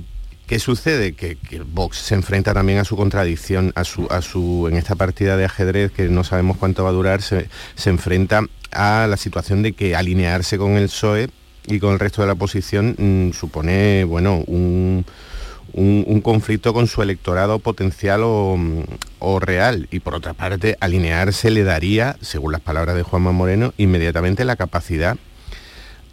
[0.49, 1.15] ¿Qué sucede?
[1.15, 4.95] Que, que Vox se enfrenta también a su contradicción, a su, a su, en esta
[4.97, 8.43] partida de ajedrez que no sabemos cuánto va a durar, se, se enfrenta
[8.73, 11.31] a la situación de que alinearse con el PSOE
[11.67, 15.07] y con el resto de la oposición mm, supone, bueno, un,
[15.75, 18.57] un, conflicto con su electorado potencial o,
[19.19, 19.89] o real.
[19.91, 24.57] Y por otra parte, alinearse le daría, según las palabras de Juanma Moreno, inmediatamente la
[24.57, 25.17] capacidad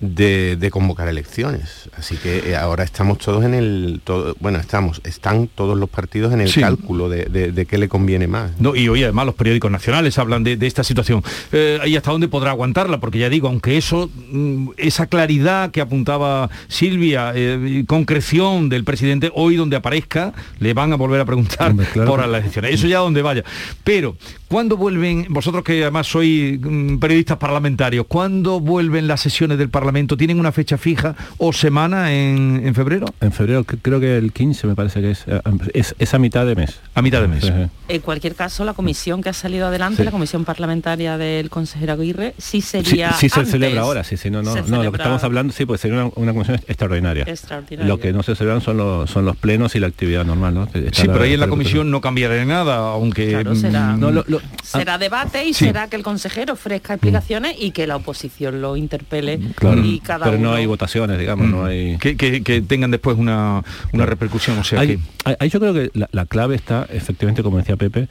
[0.02, 1.90] de, de convocar elecciones.
[1.96, 4.02] Así que eh, ahora estamos todos en el...
[4.04, 6.60] todo- bueno, estamos, están todos los partidos en el Sí.
[6.60, 8.60] cálculo de, de- de qué le conviene más.
[8.60, 11.24] No, y hoy además los periódicos nacionales hablan de, de esta situación.
[11.52, 13.00] Eh, ¿Y hasta dónde podrá aguantarla?
[13.00, 19.32] Porque ya digo, aunque eso, mm, esa claridad que apuntaba Silvia, eh, concreción del presidente,
[19.36, 21.76] hoy donde aparezca, le van a volver a preguntar
[22.08, 22.74] por las elecciones.
[22.74, 23.44] Eso ya donde vaya.
[23.84, 24.16] Pero,
[24.48, 29.91] ¿cuándo vuelven, vosotros que además sois mm, periodistas parlamentarios, ¿cuándo vuelven las sesiones del Parlamento?
[29.92, 33.06] ¿Tienen una fecha fija o semana en, en febrero?
[33.22, 35.40] En febrero creo que el 15 me parece que es, eh,
[35.74, 36.80] es, es a mitad de mes.
[36.96, 37.44] A mitad de mes.
[37.44, 37.70] Sí, sí.
[37.88, 40.04] En cualquier caso, la comisión que ha salido adelante, Sí.
[40.04, 43.52] la comisión parlamentaria del consejero Aguirre, sí sería sí se antes.
[43.52, 46.32] celebra ahora, sí, sí, no, no, lo que estamos hablando, sí, pues sería una, una
[46.34, 47.24] comisión extraordinaria.
[47.28, 47.88] Extraordinaria.
[47.88, 50.64] Lo que no se celebran son los, son los plenos y la actividad normal, ¿no?
[50.64, 53.30] Está Sí, pero ahí en la comisión no cambiará nada, aunque...
[53.32, 55.66] Claro, será, mm, No, lo- lo- será debate y Sí.
[55.66, 60.26] será que el consejero ofrezca explicaciones y que la oposición lo interpele Claro, y cada
[60.26, 61.98] pero no hay votaciones, digamos, no hay...
[61.98, 63.64] que, que- que tengan después una,
[63.94, 64.58] una repercusión.
[64.60, 65.00] O sea Ahí, que...
[65.26, 68.08] ahí- ahí yo creo que la, la clave está, efectivamente, como decía Pepe,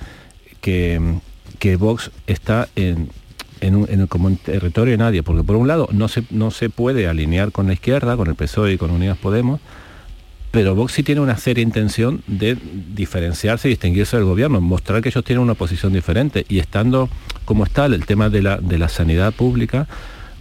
[0.60, 1.00] que,
[1.58, 3.08] que Vox está en,
[3.60, 6.24] en, un, en el, como en territorio de nadie, porque por un lado no se,
[6.30, 9.60] no se puede alinear con la izquierda, con el PSOE y con Unidas Podemos,
[10.50, 12.56] pero Vox sí tiene una seria intención de
[12.94, 17.08] diferenciarse y distinguirse del gobierno, mostrar que ellos tienen una posición diferente y estando
[17.44, 19.86] como está el tema de la, de la sanidad pública,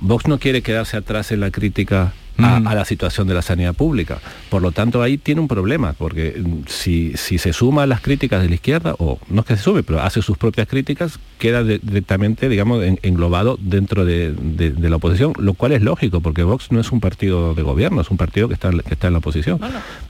[0.02, 2.14] Vox no quiere quedarse atrás en la crítica
[2.44, 2.68] a, Mm.
[2.68, 4.20] a la situación de la sanidad pública.
[4.50, 8.02] Por lo tanto, ahí tiene un problema, porque mm, si, si se suma a las
[8.02, 11.20] críticas de la izquierda, o no es que se sume, pero hace sus propias críticas,
[11.38, 15.82] queda de- directamente, digamos, en- englobado dentro de, de- de la oposición, lo cual es
[15.82, 18.80] lógico, porque Vox no es un partido de gobierno, es un partido que está, en-
[18.80, 19.60] que está en la oposición.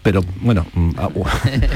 [0.04, 1.10] Pero, bueno, mm, ah,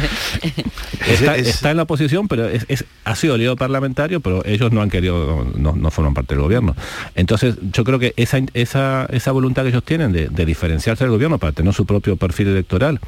[1.07, 4.71] está, Es- está en la oposición, pero es, es- ha sido lío parlamentario, pero ellos
[4.71, 6.75] no han querido, no, no forman parte del gobierno.
[7.15, 11.37] Entonces, yo creo que esa, esa, esa voluntad que ellos tienen de, diferenciarse del gobierno
[11.37, 12.99] para tener su propio perfil electoral,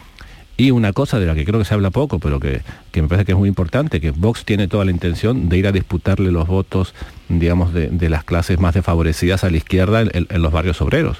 [0.57, 2.61] y una cosa de la que creo que se habla poco, pero que,
[2.95, 5.67] que me parece que es muy importante, que Vox tiene toda la intención de ir
[5.67, 6.93] a disputarle los votos,
[7.29, 11.17] digamos, de, de las clases más desfavorecidas a la izquierda en, los barrios obreros.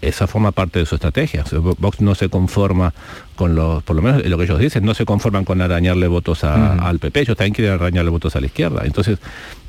[0.00, 1.42] Esa forma parte de su estrategia.
[1.42, 2.94] O sea, Vox no se conforma
[3.34, 6.42] con los, por lo menos lo que ellos dicen, no se conforman con arañarle votos
[6.44, 8.82] a- al PP, ellos también quieren arañarle votos a la izquierda.
[8.84, 9.18] Entonces,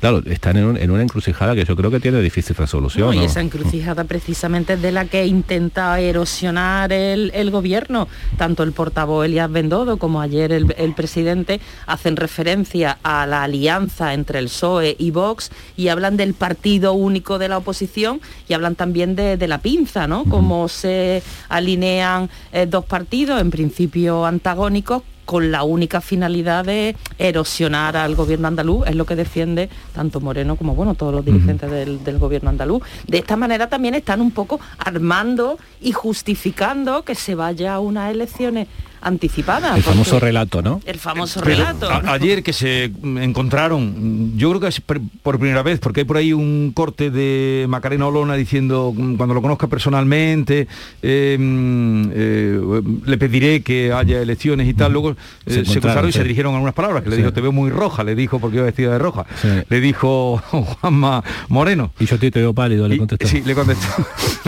[0.00, 3.06] claro, están en, un- en una encrucijada que yo creo que tiene difícil resolución.
[3.08, 3.24] No, y ¿no?
[3.24, 8.08] esa encrucijada precisamente es de la que intenta erosionar el, el gobierno.
[8.36, 11.39] Tanto el portavoz Elías Bendodo como ayer el, el presidente
[11.86, 17.38] hacen referencia a la alianza entre el PSOE y Vox y hablan del partido único
[17.38, 20.24] de la oposición y hablan también de, de la pinza, ¿no?
[20.24, 27.96] Cómo se alinean eh, dos partidos, en principio antagónicos, con la única finalidad de erosionar
[27.96, 32.02] al gobierno andaluz, es lo que defiende tanto Moreno como bueno todos los dirigentes del,
[32.02, 32.82] del gobierno andaluz.
[33.06, 38.10] De esta manera también están un poco armando y justificando que se vaya a unas
[38.10, 38.66] elecciones
[39.02, 39.76] anticipadas.
[39.76, 40.80] El famoso relato, ¿no?
[40.84, 41.90] El famoso Pero relato.
[41.90, 46.00] a- ayer que se mm, encontraron, mm, yo creo que es por primera vez, porque
[46.00, 50.68] hay por ahí un corte de Macarena Olona diciendo, mm, cuando lo conozca personalmente,
[51.02, 52.60] eh, mm, eh,
[53.06, 54.92] le pediré que haya elecciones y tal.
[54.92, 55.14] Luego eh,
[55.46, 57.22] Se se, encontraron, cruzaron y se dirigieron algunas palabras, que le Sí.
[57.22, 59.26] dijo, te veo muy roja, le dijo, porque iba vestida de roja.
[59.40, 59.48] Sí.
[59.68, 61.92] Le dijo Juanma Moreno.
[61.98, 63.26] Y yo a ti te veo pálido, le contestó.
[63.26, 63.86] Sí, le contestó.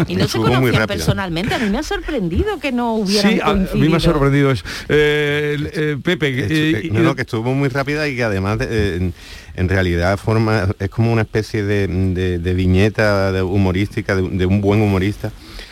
[0.08, 1.54] y no se conocían personalmente.
[1.54, 4.41] A mí me ha sorprendido que no hubieran Sí, a, a mí me ha sorprendido
[4.88, 9.12] Eh, eh, Pepe, Que- eh, no, no, que estuvo muy rápida y que además de-
[9.56, 14.46] en, realidad forma es como una especie de, de- de viñeta de humorística de, de
[14.46, 15.30] un buen humorista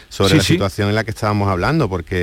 [0.08, 0.52] sobre Sí, la sí.
[0.54, 2.16] situación en la que estábamos hablando porque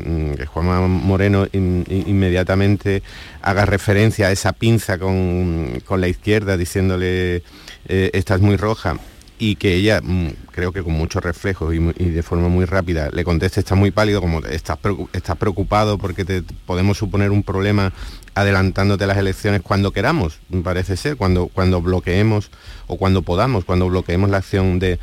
[0.00, 3.02] eh, Juanma Moreno in- in- inmediatamente
[3.42, 7.42] haga referencia a esa pinza con, con la izquierda diciéndole
[7.88, 8.98] eh, esta es muy roja
[9.38, 13.24] y que ella mm, creo que con muchos reflejos y, de forma muy rápida le
[13.24, 14.78] conteste, está muy pálido, como estás,
[15.12, 17.92] estás preocupado porque te podemos suponer un problema
[18.38, 22.50] adelantándote las elecciones cuando queramos, parece ser, cuando, cuando bloqueemos
[22.86, 24.98] o cuando podamos, cuando bloqueemos la acción de,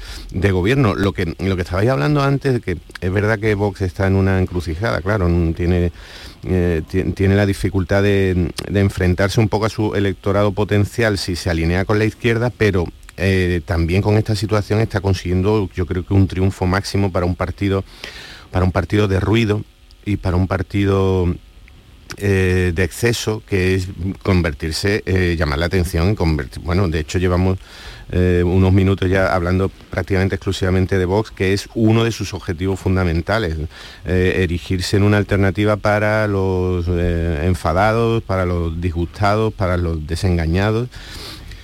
[0.51, 0.95] gobierno.
[0.95, 4.39] Lo que, lo que estabais hablando antes, que es verdad que Vox está en una
[4.39, 5.91] encrucijada, claro, tiene,
[6.43, 6.81] eh,
[7.13, 11.99] tiene la dificultad de, enfrentarse un poco a su electorado potencial si se alinea con
[11.99, 12.85] la izquierda, pero
[13.17, 17.35] eh, también con esta situación está consiguiendo yo creo que un triunfo máximo para un
[17.35, 17.85] partido
[18.51, 19.63] para un partido de ruido
[20.03, 21.33] y para un partido
[22.17, 23.87] eh, de exceso que es
[24.21, 27.57] convertirse, eh, llamar la atención, convertir, bueno, de hecho llevamos
[28.07, 33.57] unos minutos ya hablando prácticamente exclusivamente de Vox, que es uno de sus objetivos fundamentales,
[34.05, 40.87] erigirse en una alternativa para los enfadados, para los disgustados, para los desengañados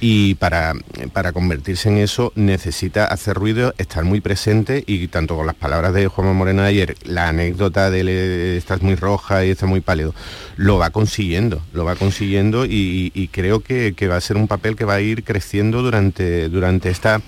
[0.02, 0.74] y para,
[1.14, 5.94] para convertirse en eso necesita hacer ruido, estar muy presente y tanto con las palabras
[5.94, 10.16] de Juanma Moreno de ayer, la anécdota de estás muy roja y estás muy pálido,
[10.58, 14.86] lo va consiguiendo, lo va consiguiendo y, creo que, va a ser un papel que
[14.86, 17.22] va a ir creciendo durante, durante esta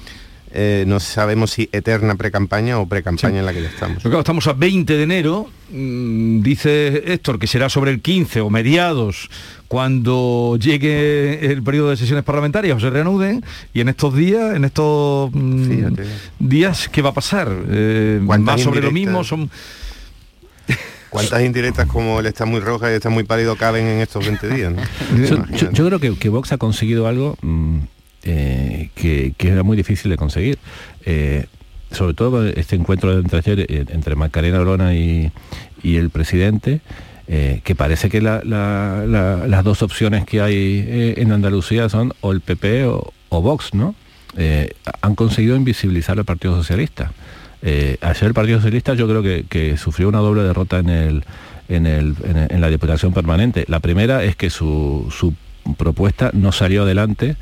[0.55, 4.05] eh, no sabemos si eterna pre-campaña o pre-campaña en la que ya estamos.
[4.05, 9.31] estamos a 20 de enero, mm, dice Héctor que será sobre el 15 o mediados
[9.67, 13.43] cuando llegue el periodo de sesiones parlamentarias o se reanuden
[13.73, 15.95] y en estos días, en estos mm,
[16.37, 17.51] días, ¿qué va a pasar?
[17.69, 19.23] Eh, ¿Más sobre lo mismo?
[19.23, 19.49] Son...
[21.09, 24.49] ¿Cuántas indirectas como él está muy roja y está muy pálido caben en estos 20
[24.49, 24.73] días?
[25.73, 27.79] yo, creo que, que, Vox ha conseguido algo mm,
[28.25, 30.57] eh, que, era muy difícil de conseguir.
[31.05, 31.45] Eh,
[31.91, 35.31] sobre todo este encuentro entre, eh, entre Macarena Olona y,
[35.83, 36.79] el presidente,
[37.27, 43.11] que parece que las dos opciones que hay en Andalucía son o el PP o,
[43.29, 43.95] Vox, ¿no?
[45.01, 47.11] han conseguido invisibilizar al Partido Socialista.
[47.61, 51.23] ayer el Partido Socialista yo creo que, sufrió una doble derrota en,
[52.61, 53.65] la Diputación Permanente.
[53.67, 55.35] La primera es que su
[55.77, 57.35] propuesta no salió adelante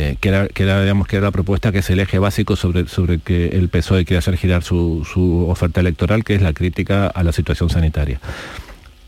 [0.00, 3.18] eh, que, era, digamos, que era la propuesta que es el eje básico sobre, sobre
[3.18, 5.04] que el PSOE quiere hacer girar su,
[5.48, 8.20] oferta electoral, que es la crítica a la situación sanitaria.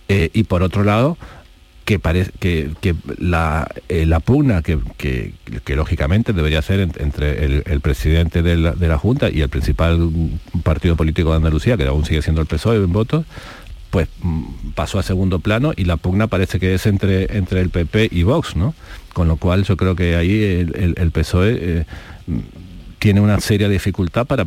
[0.08, 1.16] Eh, y por otro lado,
[1.84, 8.42] que, parece, que, la, eh, la, pugna que, que, lógicamente debería ser entre el, presidente
[8.42, 10.10] de la, de la, Junta y el principal
[10.64, 13.26] partido político de Andalucía, que aún sigue siendo el PSOE en votos,
[13.90, 17.70] pues mm, pasó a segundo plano y la pugna parece que es entre, entre el
[17.70, 18.74] PP y Vox, ¿no?
[19.12, 21.84] Con lo cual yo creo que ahí el, PSOE eh,
[22.98, 24.46] tiene una seria dificultad para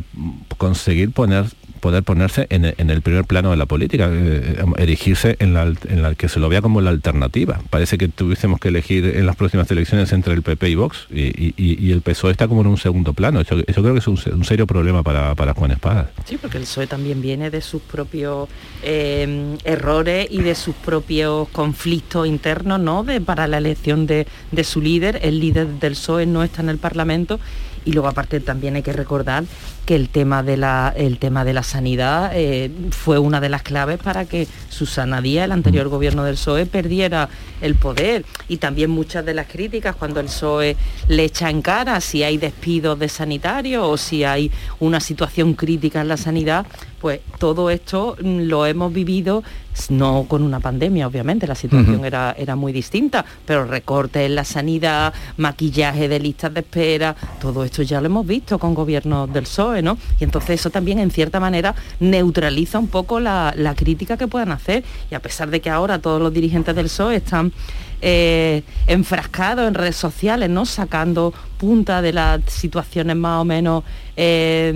[0.56, 1.46] conseguir poner
[1.84, 6.30] poder ponerse en, el primer plano de la política, eh, eh, erigirse en la, que
[6.30, 7.60] se lo vea como la alternativa.
[7.68, 11.92] Parece que tuviésemos que elegir en las próximas elecciones entre el PP y Vox y,
[11.92, 13.38] el PSOE está como en un segundo plano.
[13.38, 16.10] Eso, creo que es un, serio problema para, Juan Espada.
[16.24, 18.48] Sí, porque el PSOE también viene de sus propios
[18.82, 23.04] eh, errores y de sus propios conflictos internos, ¿no?
[23.26, 24.26] Para la elección de
[24.64, 25.20] su líder.
[25.20, 27.38] El líder del PSOE no está en el Parlamento
[27.84, 29.44] y luego aparte también hay que recordar
[29.84, 33.62] que el tema de la, el tema de la sanidad eh, fue una de las
[33.62, 37.28] claves para que Susana Díaz, el anterior gobierno del PSOE, perdiera
[37.60, 38.24] el poder.
[38.48, 40.76] Y también muchas de las críticas cuando el PSOE
[41.08, 46.00] le echa en cara si hay despidos de sanitarios o si hay una situación crítica
[46.00, 46.66] en la sanidad,
[47.00, 49.42] pues todo esto mm, lo hemos vivido
[49.88, 54.44] no con una pandemia, obviamente, la situación era, era muy distinta, pero recortes en la
[54.44, 59.44] sanidad, maquillaje de listas de espera, todo esto ya lo hemos visto con gobiernos del
[59.44, 59.98] PSOE, ¿no?
[60.20, 64.84] Y entonces eso también en cierta manera neutraliza un poco la, crítica que puedan hacer.
[65.10, 67.52] Y a pesar de que ahora todos los dirigentes del PSOE están
[68.00, 70.66] eh, enfrascados en redes sociales, ¿no?
[70.66, 73.84] Sacando punta de las situaciones más o menos
[74.16, 74.72] eh,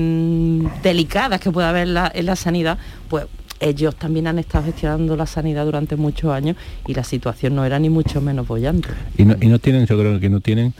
[0.83, 2.79] delicadas que pueda haber en la sanidad,
[3.09, 3.27] pues
[3.61, 7.79] ellos también han estado gestionando la sanidad durante muchos años y la situación no era
[7.79, 8.89] ni mucho menos bollante.
[9.17, 10.75] Y no, tienen, yo creo que no tienen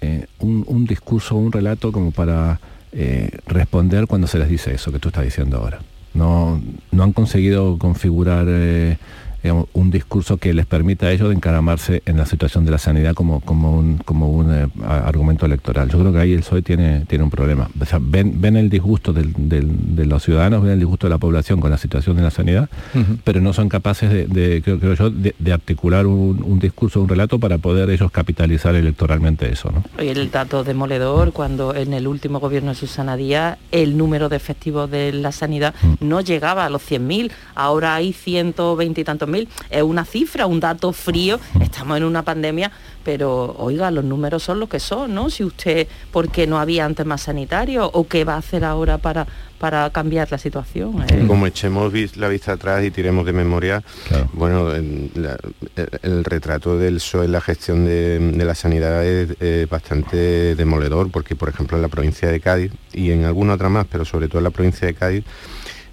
[0.00, 2.60] eh, un, discurso, un relato como para
[2.94, 5.80] eh, responder cuando se les dice eso que tú estás diciendo ahora.
[6.14, 6.60] No,
[6.92, 8.98] no han conseguido configurar eh,
[9.52, 13.14] un discurso que les permita a ellos de encaramarse en la situación de la sanidad
[13.14, 15.88] como, como un, como un eh, argumento electoral.
[15.90, 17.68] Yo creo que ahí el PSOE tiene, tiene un problema.
[18.00, 21.78] ven, ven el disgusto de los ciudadanos, ven el disgusto de la población con la
[21.78, 22.68] situación de la sanidad,
[23.24, 27.90] pero no son capaces de, creo, yo, de, articular un, discurso, un relato para poder
[27.90, 29.70] ellos capitalizar electoralmente eso.
[29.70, 30.02] ¿no?
[30.02, 34.36] Y el dato demoledor, cuando en el último gobierno de Susana Díaz el número de
[34.36, 39.48] efectivos de la sanidad no llegaba a los 100.000, ahora hay 120 y tantos 400.000.
[39.70, 42.70] Es una cifra, un dato frío, estamos en una pandemia,
[43.04, 45.28] pero oiga, los números son los que son, ¿no?
[45.30, 48.98] Si usted, ¿por qué no había antes más sanitario o qué va a hacer ahora
[48.98, 49.26] para,
[49.58, 51.04] para cambiar la situación?
[51.10, 53.82] Eh, Como echemos vis- la vista atrás y tiremos de memoria,
[54.32, 55.36] bueno, en la-
[55.76, 60.54] el, el retrato del PSOE en la gestión de, de la sanidad es eh, bastante
[60.54, 64.04] demoledor, porque por ejemplo en la provincia de Cádiz y en alguna otra más, pero
[64.04, 65.24] sobre todo en la provincia de Cádiz,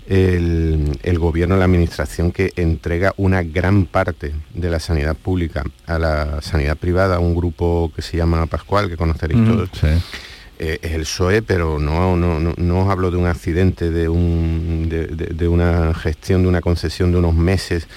[0.07, 5.99] el, el gobierno, la administración que entrega una gran parte de la sanidad pública a
[5.99, 9.69] la sanidad privada, a un grupo que se llama Pascual, que conoceréis Mm, todos.
[10.63, 14.07] Eh, es el PSOE, pero no, no, no, no os hablo de un accidente, de,
[14.09, 17.87] un, de, de- de una gestión, de una concesión de unos meses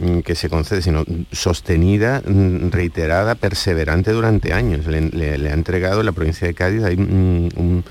[0.00, 4.86] mm, que se concede, sino sostenida, mm, reiterada, perseverante durante años.
[4.86, 7.84] Le, le- le ha entregado en la provincia de Cádiz hay un, un-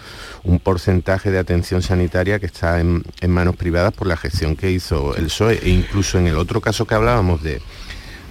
[0.43, 5.15] un porcentaje de atención sanitaria que está en, manos privadas por la gestión que hizo
[5.15, 5.59] el PSOE.
[5.63, 7.61] E incluso en el otro caso que hablábamos de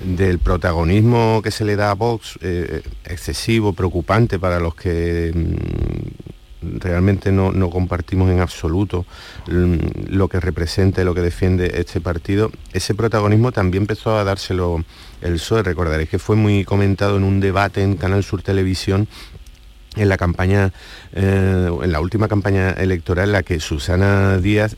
[0.02, 6.78] del protagonismo que se le da a Vox, eh, excesivo, preocupante para los que mm,
[6.80, 9.06] realmente no, no compartimos en absoluto
[9.48, 9.76] mm,
[10.08, 14.84] lo que representa y lo que defiende este partido, ese protagonismo también empezó a dárselo
[15.20, 15.62] el PSOE.
[15.62, 19.08] Recordaréis que fue muy comentado en un debate en Canal Sur Televisión
[19.96, 20.72] en la campaña,
[21.12, 24.76] eh, en la última campaña electoral, la que Susana Díaz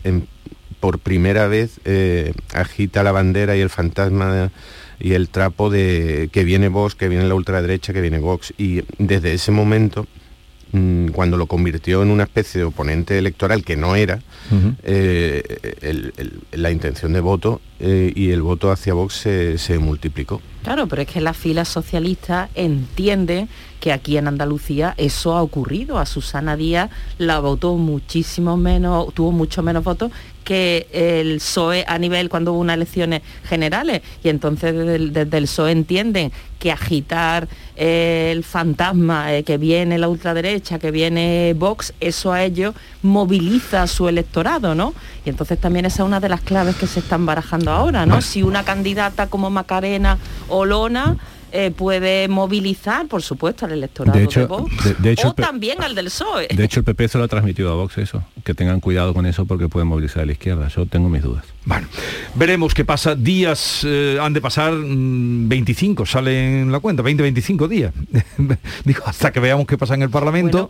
[0.81, 4.51] por primera vez eh, agita la bandera y el fantasma
[5.01, 8.53] y el trapo de que viene Vox, que viene la ultraderecha, que viene Vox.
[8.59, 10.07] Y desde ese momento,
[10.75, 14.21] mm, cuando lo convirtió en una especie de oponente electoral que no era,
[14.83, 15.43] eh,
[15.81, 20.41] el- el- la intención de voto eh, y el voto hacia Vox se, se multiplicó.
[20.63, 23.49] Claro, pero es que las filas socialistas entienden
[23.81, 25.99] que aquí en Andalucía eso ha ocurrido.
[25.99, 30.11] A Susana Díaz la votó muchísimo menos, tuvo mucho menos votos
[30.45, 34.01] que el PSOE a nivel cuando hubo unas elecciones generales.
[34.23, 37.47] Y entonces desde el, desde el PSOE entienden que agitar
[37.77, 43.83] eh, el fantasma, eh, que viene la ultraderecha, que viene Vox, eso a ellos moviliza
[43.83, 44.95] a su electorado, ¿no?
[45.25, 48.23] Y entonces también esa es una de las claves que se están barajando ahora, ¿no?
[48.23, 50.19] Si una candidata como Macarena
[50.49, 51.17] o Lona
[51.57, 55.95] eh, puede movilizar, por supuesto, al electorado de, Vox, de- de hecho, o también al
[55.95, 56.49] del PSOE.
[56.49, 59.25] De hecho, el PP se lo ha transmitido a Vox eso, que tengan cuidado con
[59.25, 60.69] eso porque pueden movilizar a la izquierda.
[60.69, 61.45] Yo tengo mis dudas.
[62.35, 63.15] Veremos qué pasa.
[63.15, 67.93] Días eh, han de pasar mm, 25, sale en la cuenta, 20, 25 días.
[68.85, 70.69] Digo, hasta que veamos qué pasa en el Parlamento.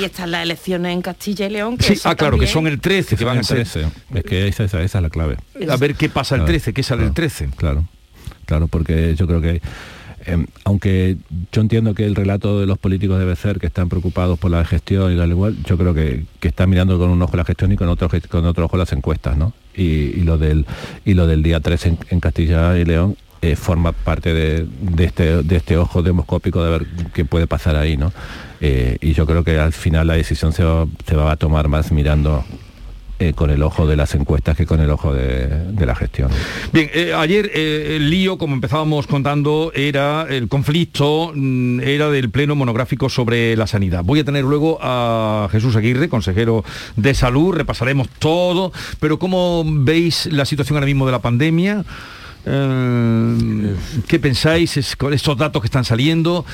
[0.00, 1.76] y están las elecciones en Castilla y León.
[1.76, 3.56] Que sí, ah, claro, que son el 13, que van a el ser.
[3.68, 3.86] 13.
[4.14, 5.36] Es que esa, esa- esa es la clave.
[5.68, 7.48] A ver qué pasa el Claro, 13, qué sale el 13.
[7.56, 7.84] Claro,
[8.46, 9.60] claro, porque yo creo que
[10.26, 11.16] eh, aunque
[11.50, 14.64] yo entiendo que el relato de los políticos debe ser que están preocupados por la
[14.64, 17.72] gestión y la igual, yo creo que, que están mirando con un ojo la gestión
[17.72, 19.52] y con otro con otro ojo las encuestas, ¿no?
[19.74, 20.66] Y, lo del
[21.04, 24.66] y lo del día 13 en, Castilla y León eh, forma parte de,
[24.98, 28.12] este de este ojo demoscópico de ver qué puede pasar ahí, ¿no?
[28.60, 30.64] Eh, y yo creo que al final la decisión se
[31.06, 32.44] se va a tomar más mirando
[33.22, 36.30] eh, con el ojo de las encuestas que con el ojo de, la gestión.
[36.72, 42.30] Bien, eh, ayer eh, el lío, como empezábamos contando, era el conflicto, mm, era del
[42.30, 44.04] pleno monográfico sobre la sanidad.
[44.04, 46.64] Voy a tener luego a Jesús Aguirre, consejero
[46.96, 51.84] de salud, repasaremos todo, pero ¿cómo veis la situación ahora mismo de la pandemia?
[52.46, 53.74] Eh,
[54.08, 56.44] ¿Qué pensáis es- con estos datos que están saliendo?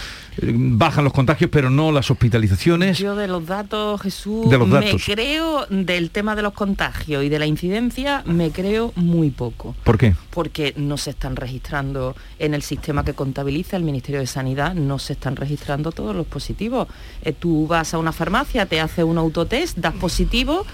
[0.42, 2.98] Eh, bajan los contagios, pero no las hospitalizaciones.
[2.98, 5.02] Yo de los datos, Jesús, De los me datos.
[5.06, 9.74] creo del tema de los contagios y de la incidencia, me creo muy poco.
[9.84, 10.14] ¿Por qué?
[10.30, 14.98] porque no se están registrando en el sistema que contabiliza el Ministerio de Sanidad, no
[14.98, 16.88] se están registrando todos los positivos.
[17.22, 20.66] Eh, tú vas a una farmacia, te hace un autotest, das positivo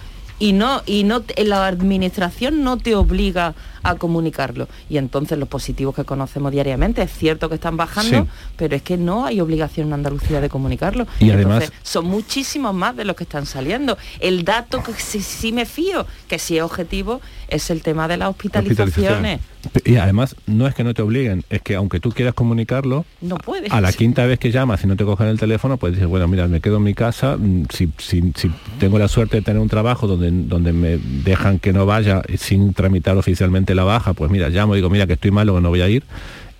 [0.43, 4.67] y no y no la administración no te obliga a comunicarlo.
[4.91, 8.29] Y entonces los positivos que conocemos diariamente es cierto que están bajando Sí.
[8.57, 11.07] pero es que no hay obligación en Andalucía de comunicarlo.
[11.21, 13.97] Y además- son muchísimos más de los que están saliendo.
[14.19, 18.17] El dato que sí, sí me fío que sí es objetivo es el tema de
[18.17, 19.41] las hospitalizaciones
[19.85, 23.37] Y además, no es que no te obliguen, es que aunque tú quieras comunicarlo, no
[23.37, 26.09] puedes a la quinta vez que llamas y no te cogen el teléfono, pues dices,
[26.09, 28.51] bueno, mira, me quedo en mi casa, mm, si, si- si
[28.81, 32.75] tengo la suerte de tener un trabajo donde, donde me dejan que no vaya sin
[32.75, 35.81] tramitar oficialmente la baja, pues mira, llamo, digo, mira, que estoy malo, que no voy
[35.83, 36.03] a ir,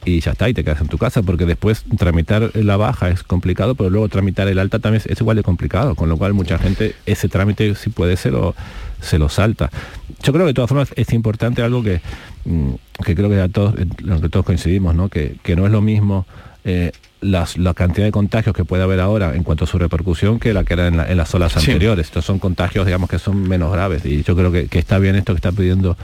[0.05, 3.23] y ya está, y te quedas en tu casa, porque después tramitar la baja es
[3.23, 6.35] complicado, pero luego tramitar el alta también es, es igual de complicado, con lo cual
[6.35, 8.55] mucha gente ese trámite si puede se lo,
[9.01, 9.71] se lo salta.
[10.25, 12.01] Yo creo que de todas formas es importante algo que,
[12.45, 12.71] mm,
[13.05, 15.09] que creo que a todos, en lo que todos coincidimos, ¿no?
[15.09, 16.27] Que, que no es lo mismo
[16.65, 20.39] eh, las- la cantidad de contagios que puede haber ahora en cuanto a su repercusión
[20.39, 21.59] que la que era en, la- en las olas Sí.
[21.59, 22.07] anteriores.
[22.07, 24.05] Estos son contagios, digamos, que son menos graves.
[24.05, 25.97] Y yo creo que, que está bien esto que está pidiendo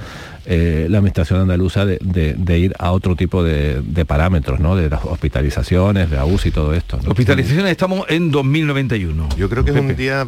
[0.47, 4.75] eh, la Administración andaluza de, de- de ir a otro tipo de, de parámetros, ¿no?
[4.75, 6.99] De las hospitalizaciones, de AUS y todo esto.
[7.05, 7.11] ¿no?
[7.11, 9.29] Hospitalizaciones estamos en 2091.
[9.37, 10.27] Yo creo que es un día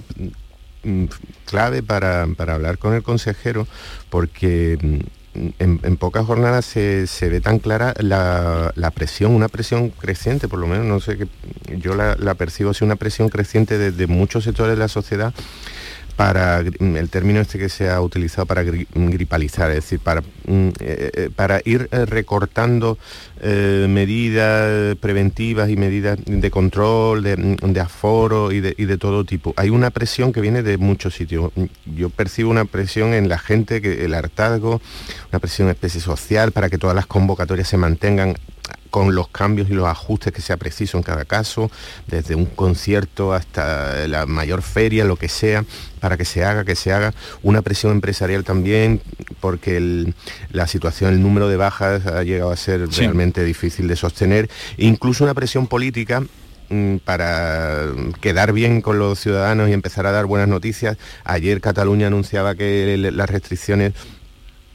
[0.84, 1.04] mm,
[1.46, 3.66] clave para, para hablar con el consejero
[4.10, 4.98] porque mm,
[5.34, 10.58] en, pocas jornadas se, se ve tan clara la, la presión, una presión creciente, por
[10.58, 11.28] lo menos, no sé, que
[11.78, 15.32] yo la, la percibo así, una presión creciente desde muchos sectores de la sociedad
[16.20, 20.20] para gri- el término este que se ha utilizado para gri- gripalizar, es decir, para,
[20.20, 22.98] mm, eh, eh, para ir eh, recortando
[23.88, 29.24] medidas preventivas y medidas de control, de, mm, de aforo y de, y de todo
[29.24, 29.54] tipo.
[29.56, 31.52] Hay una presión que viene de muchos sitios.
[31.86, 34.82] Yo percibo una presión en la gente, que el hartazgo,
[35.32, 38.34] una presión especie social para que todas las convocatorias se mantengan
[38.90, 41.70] con los cambios y los ajustes que sea preciso en cada caso,
[42.06, 45.64] desde un concierto hasta la mayor feria, lo que sea,
[46.00, 47.14] para que se haga, que se haga.
[47.42, 49.00] Una presión empresarial también,
[49.40, 50.14] porque el-
[50.50, 53.00] la situación, el número de bajas ha llegado a ser Sí.
[53.02, 54.48] realmente difícil de sostener.
[54.76, 56.22] E incluso una presión política
[56.72, 57.86] mm, para
[58.20, 60.96] quedar bien con los ciudadanos y empezar a dar buenas noticias.
[61.24, 63.92] Ayer Cataluña anunciaba que las restricciones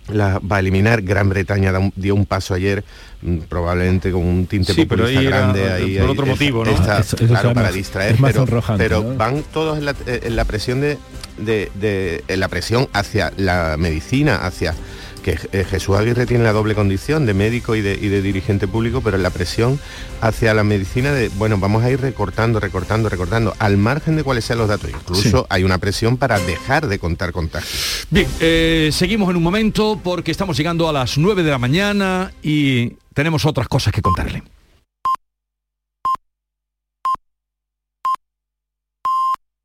[0.09, 1.01] las va a eliminar.
[1.01, 2.83] Gran Bretaña da un- dio un paso ayer,
[3.21, 5.71] mm, probablemente con un tinte Sí, pero populista ahí era grande.
[5.71, 6.71] ahí, por ahí otro motivo, ¿no?
[6.71, 9.15] está, Eso- eso claro, es para más- distraer, pero, sonrojante, pero ¿no?
[9.15, 10.97] van todos en la, en la presión de,
[11.37, 14.73] de- de- en la presión hacia la medicina, hacia
[15.25, 18.67] que eh, Jesús Aguirre tiene la doble condición de médico y de, y de dirigente
[18.67, 19.79] público, pero la presión
[20.21, 24.45] hacia la medicina de, bueno, vamos a ir recortando, recortando, recortando, al margen de cuáles
[24.45, 24.91] sean los datos.
[24.91, 25.45] Incluso Sí.
[25.49, 28.05] hay una presión para dejar de contar contagios.
[28.11, 32.31] Bien, eh, seguimos en un momento porque estamos llegando a las 9 de la mañana
[32.43, 34.43] y tenemos otras cosas que contarle.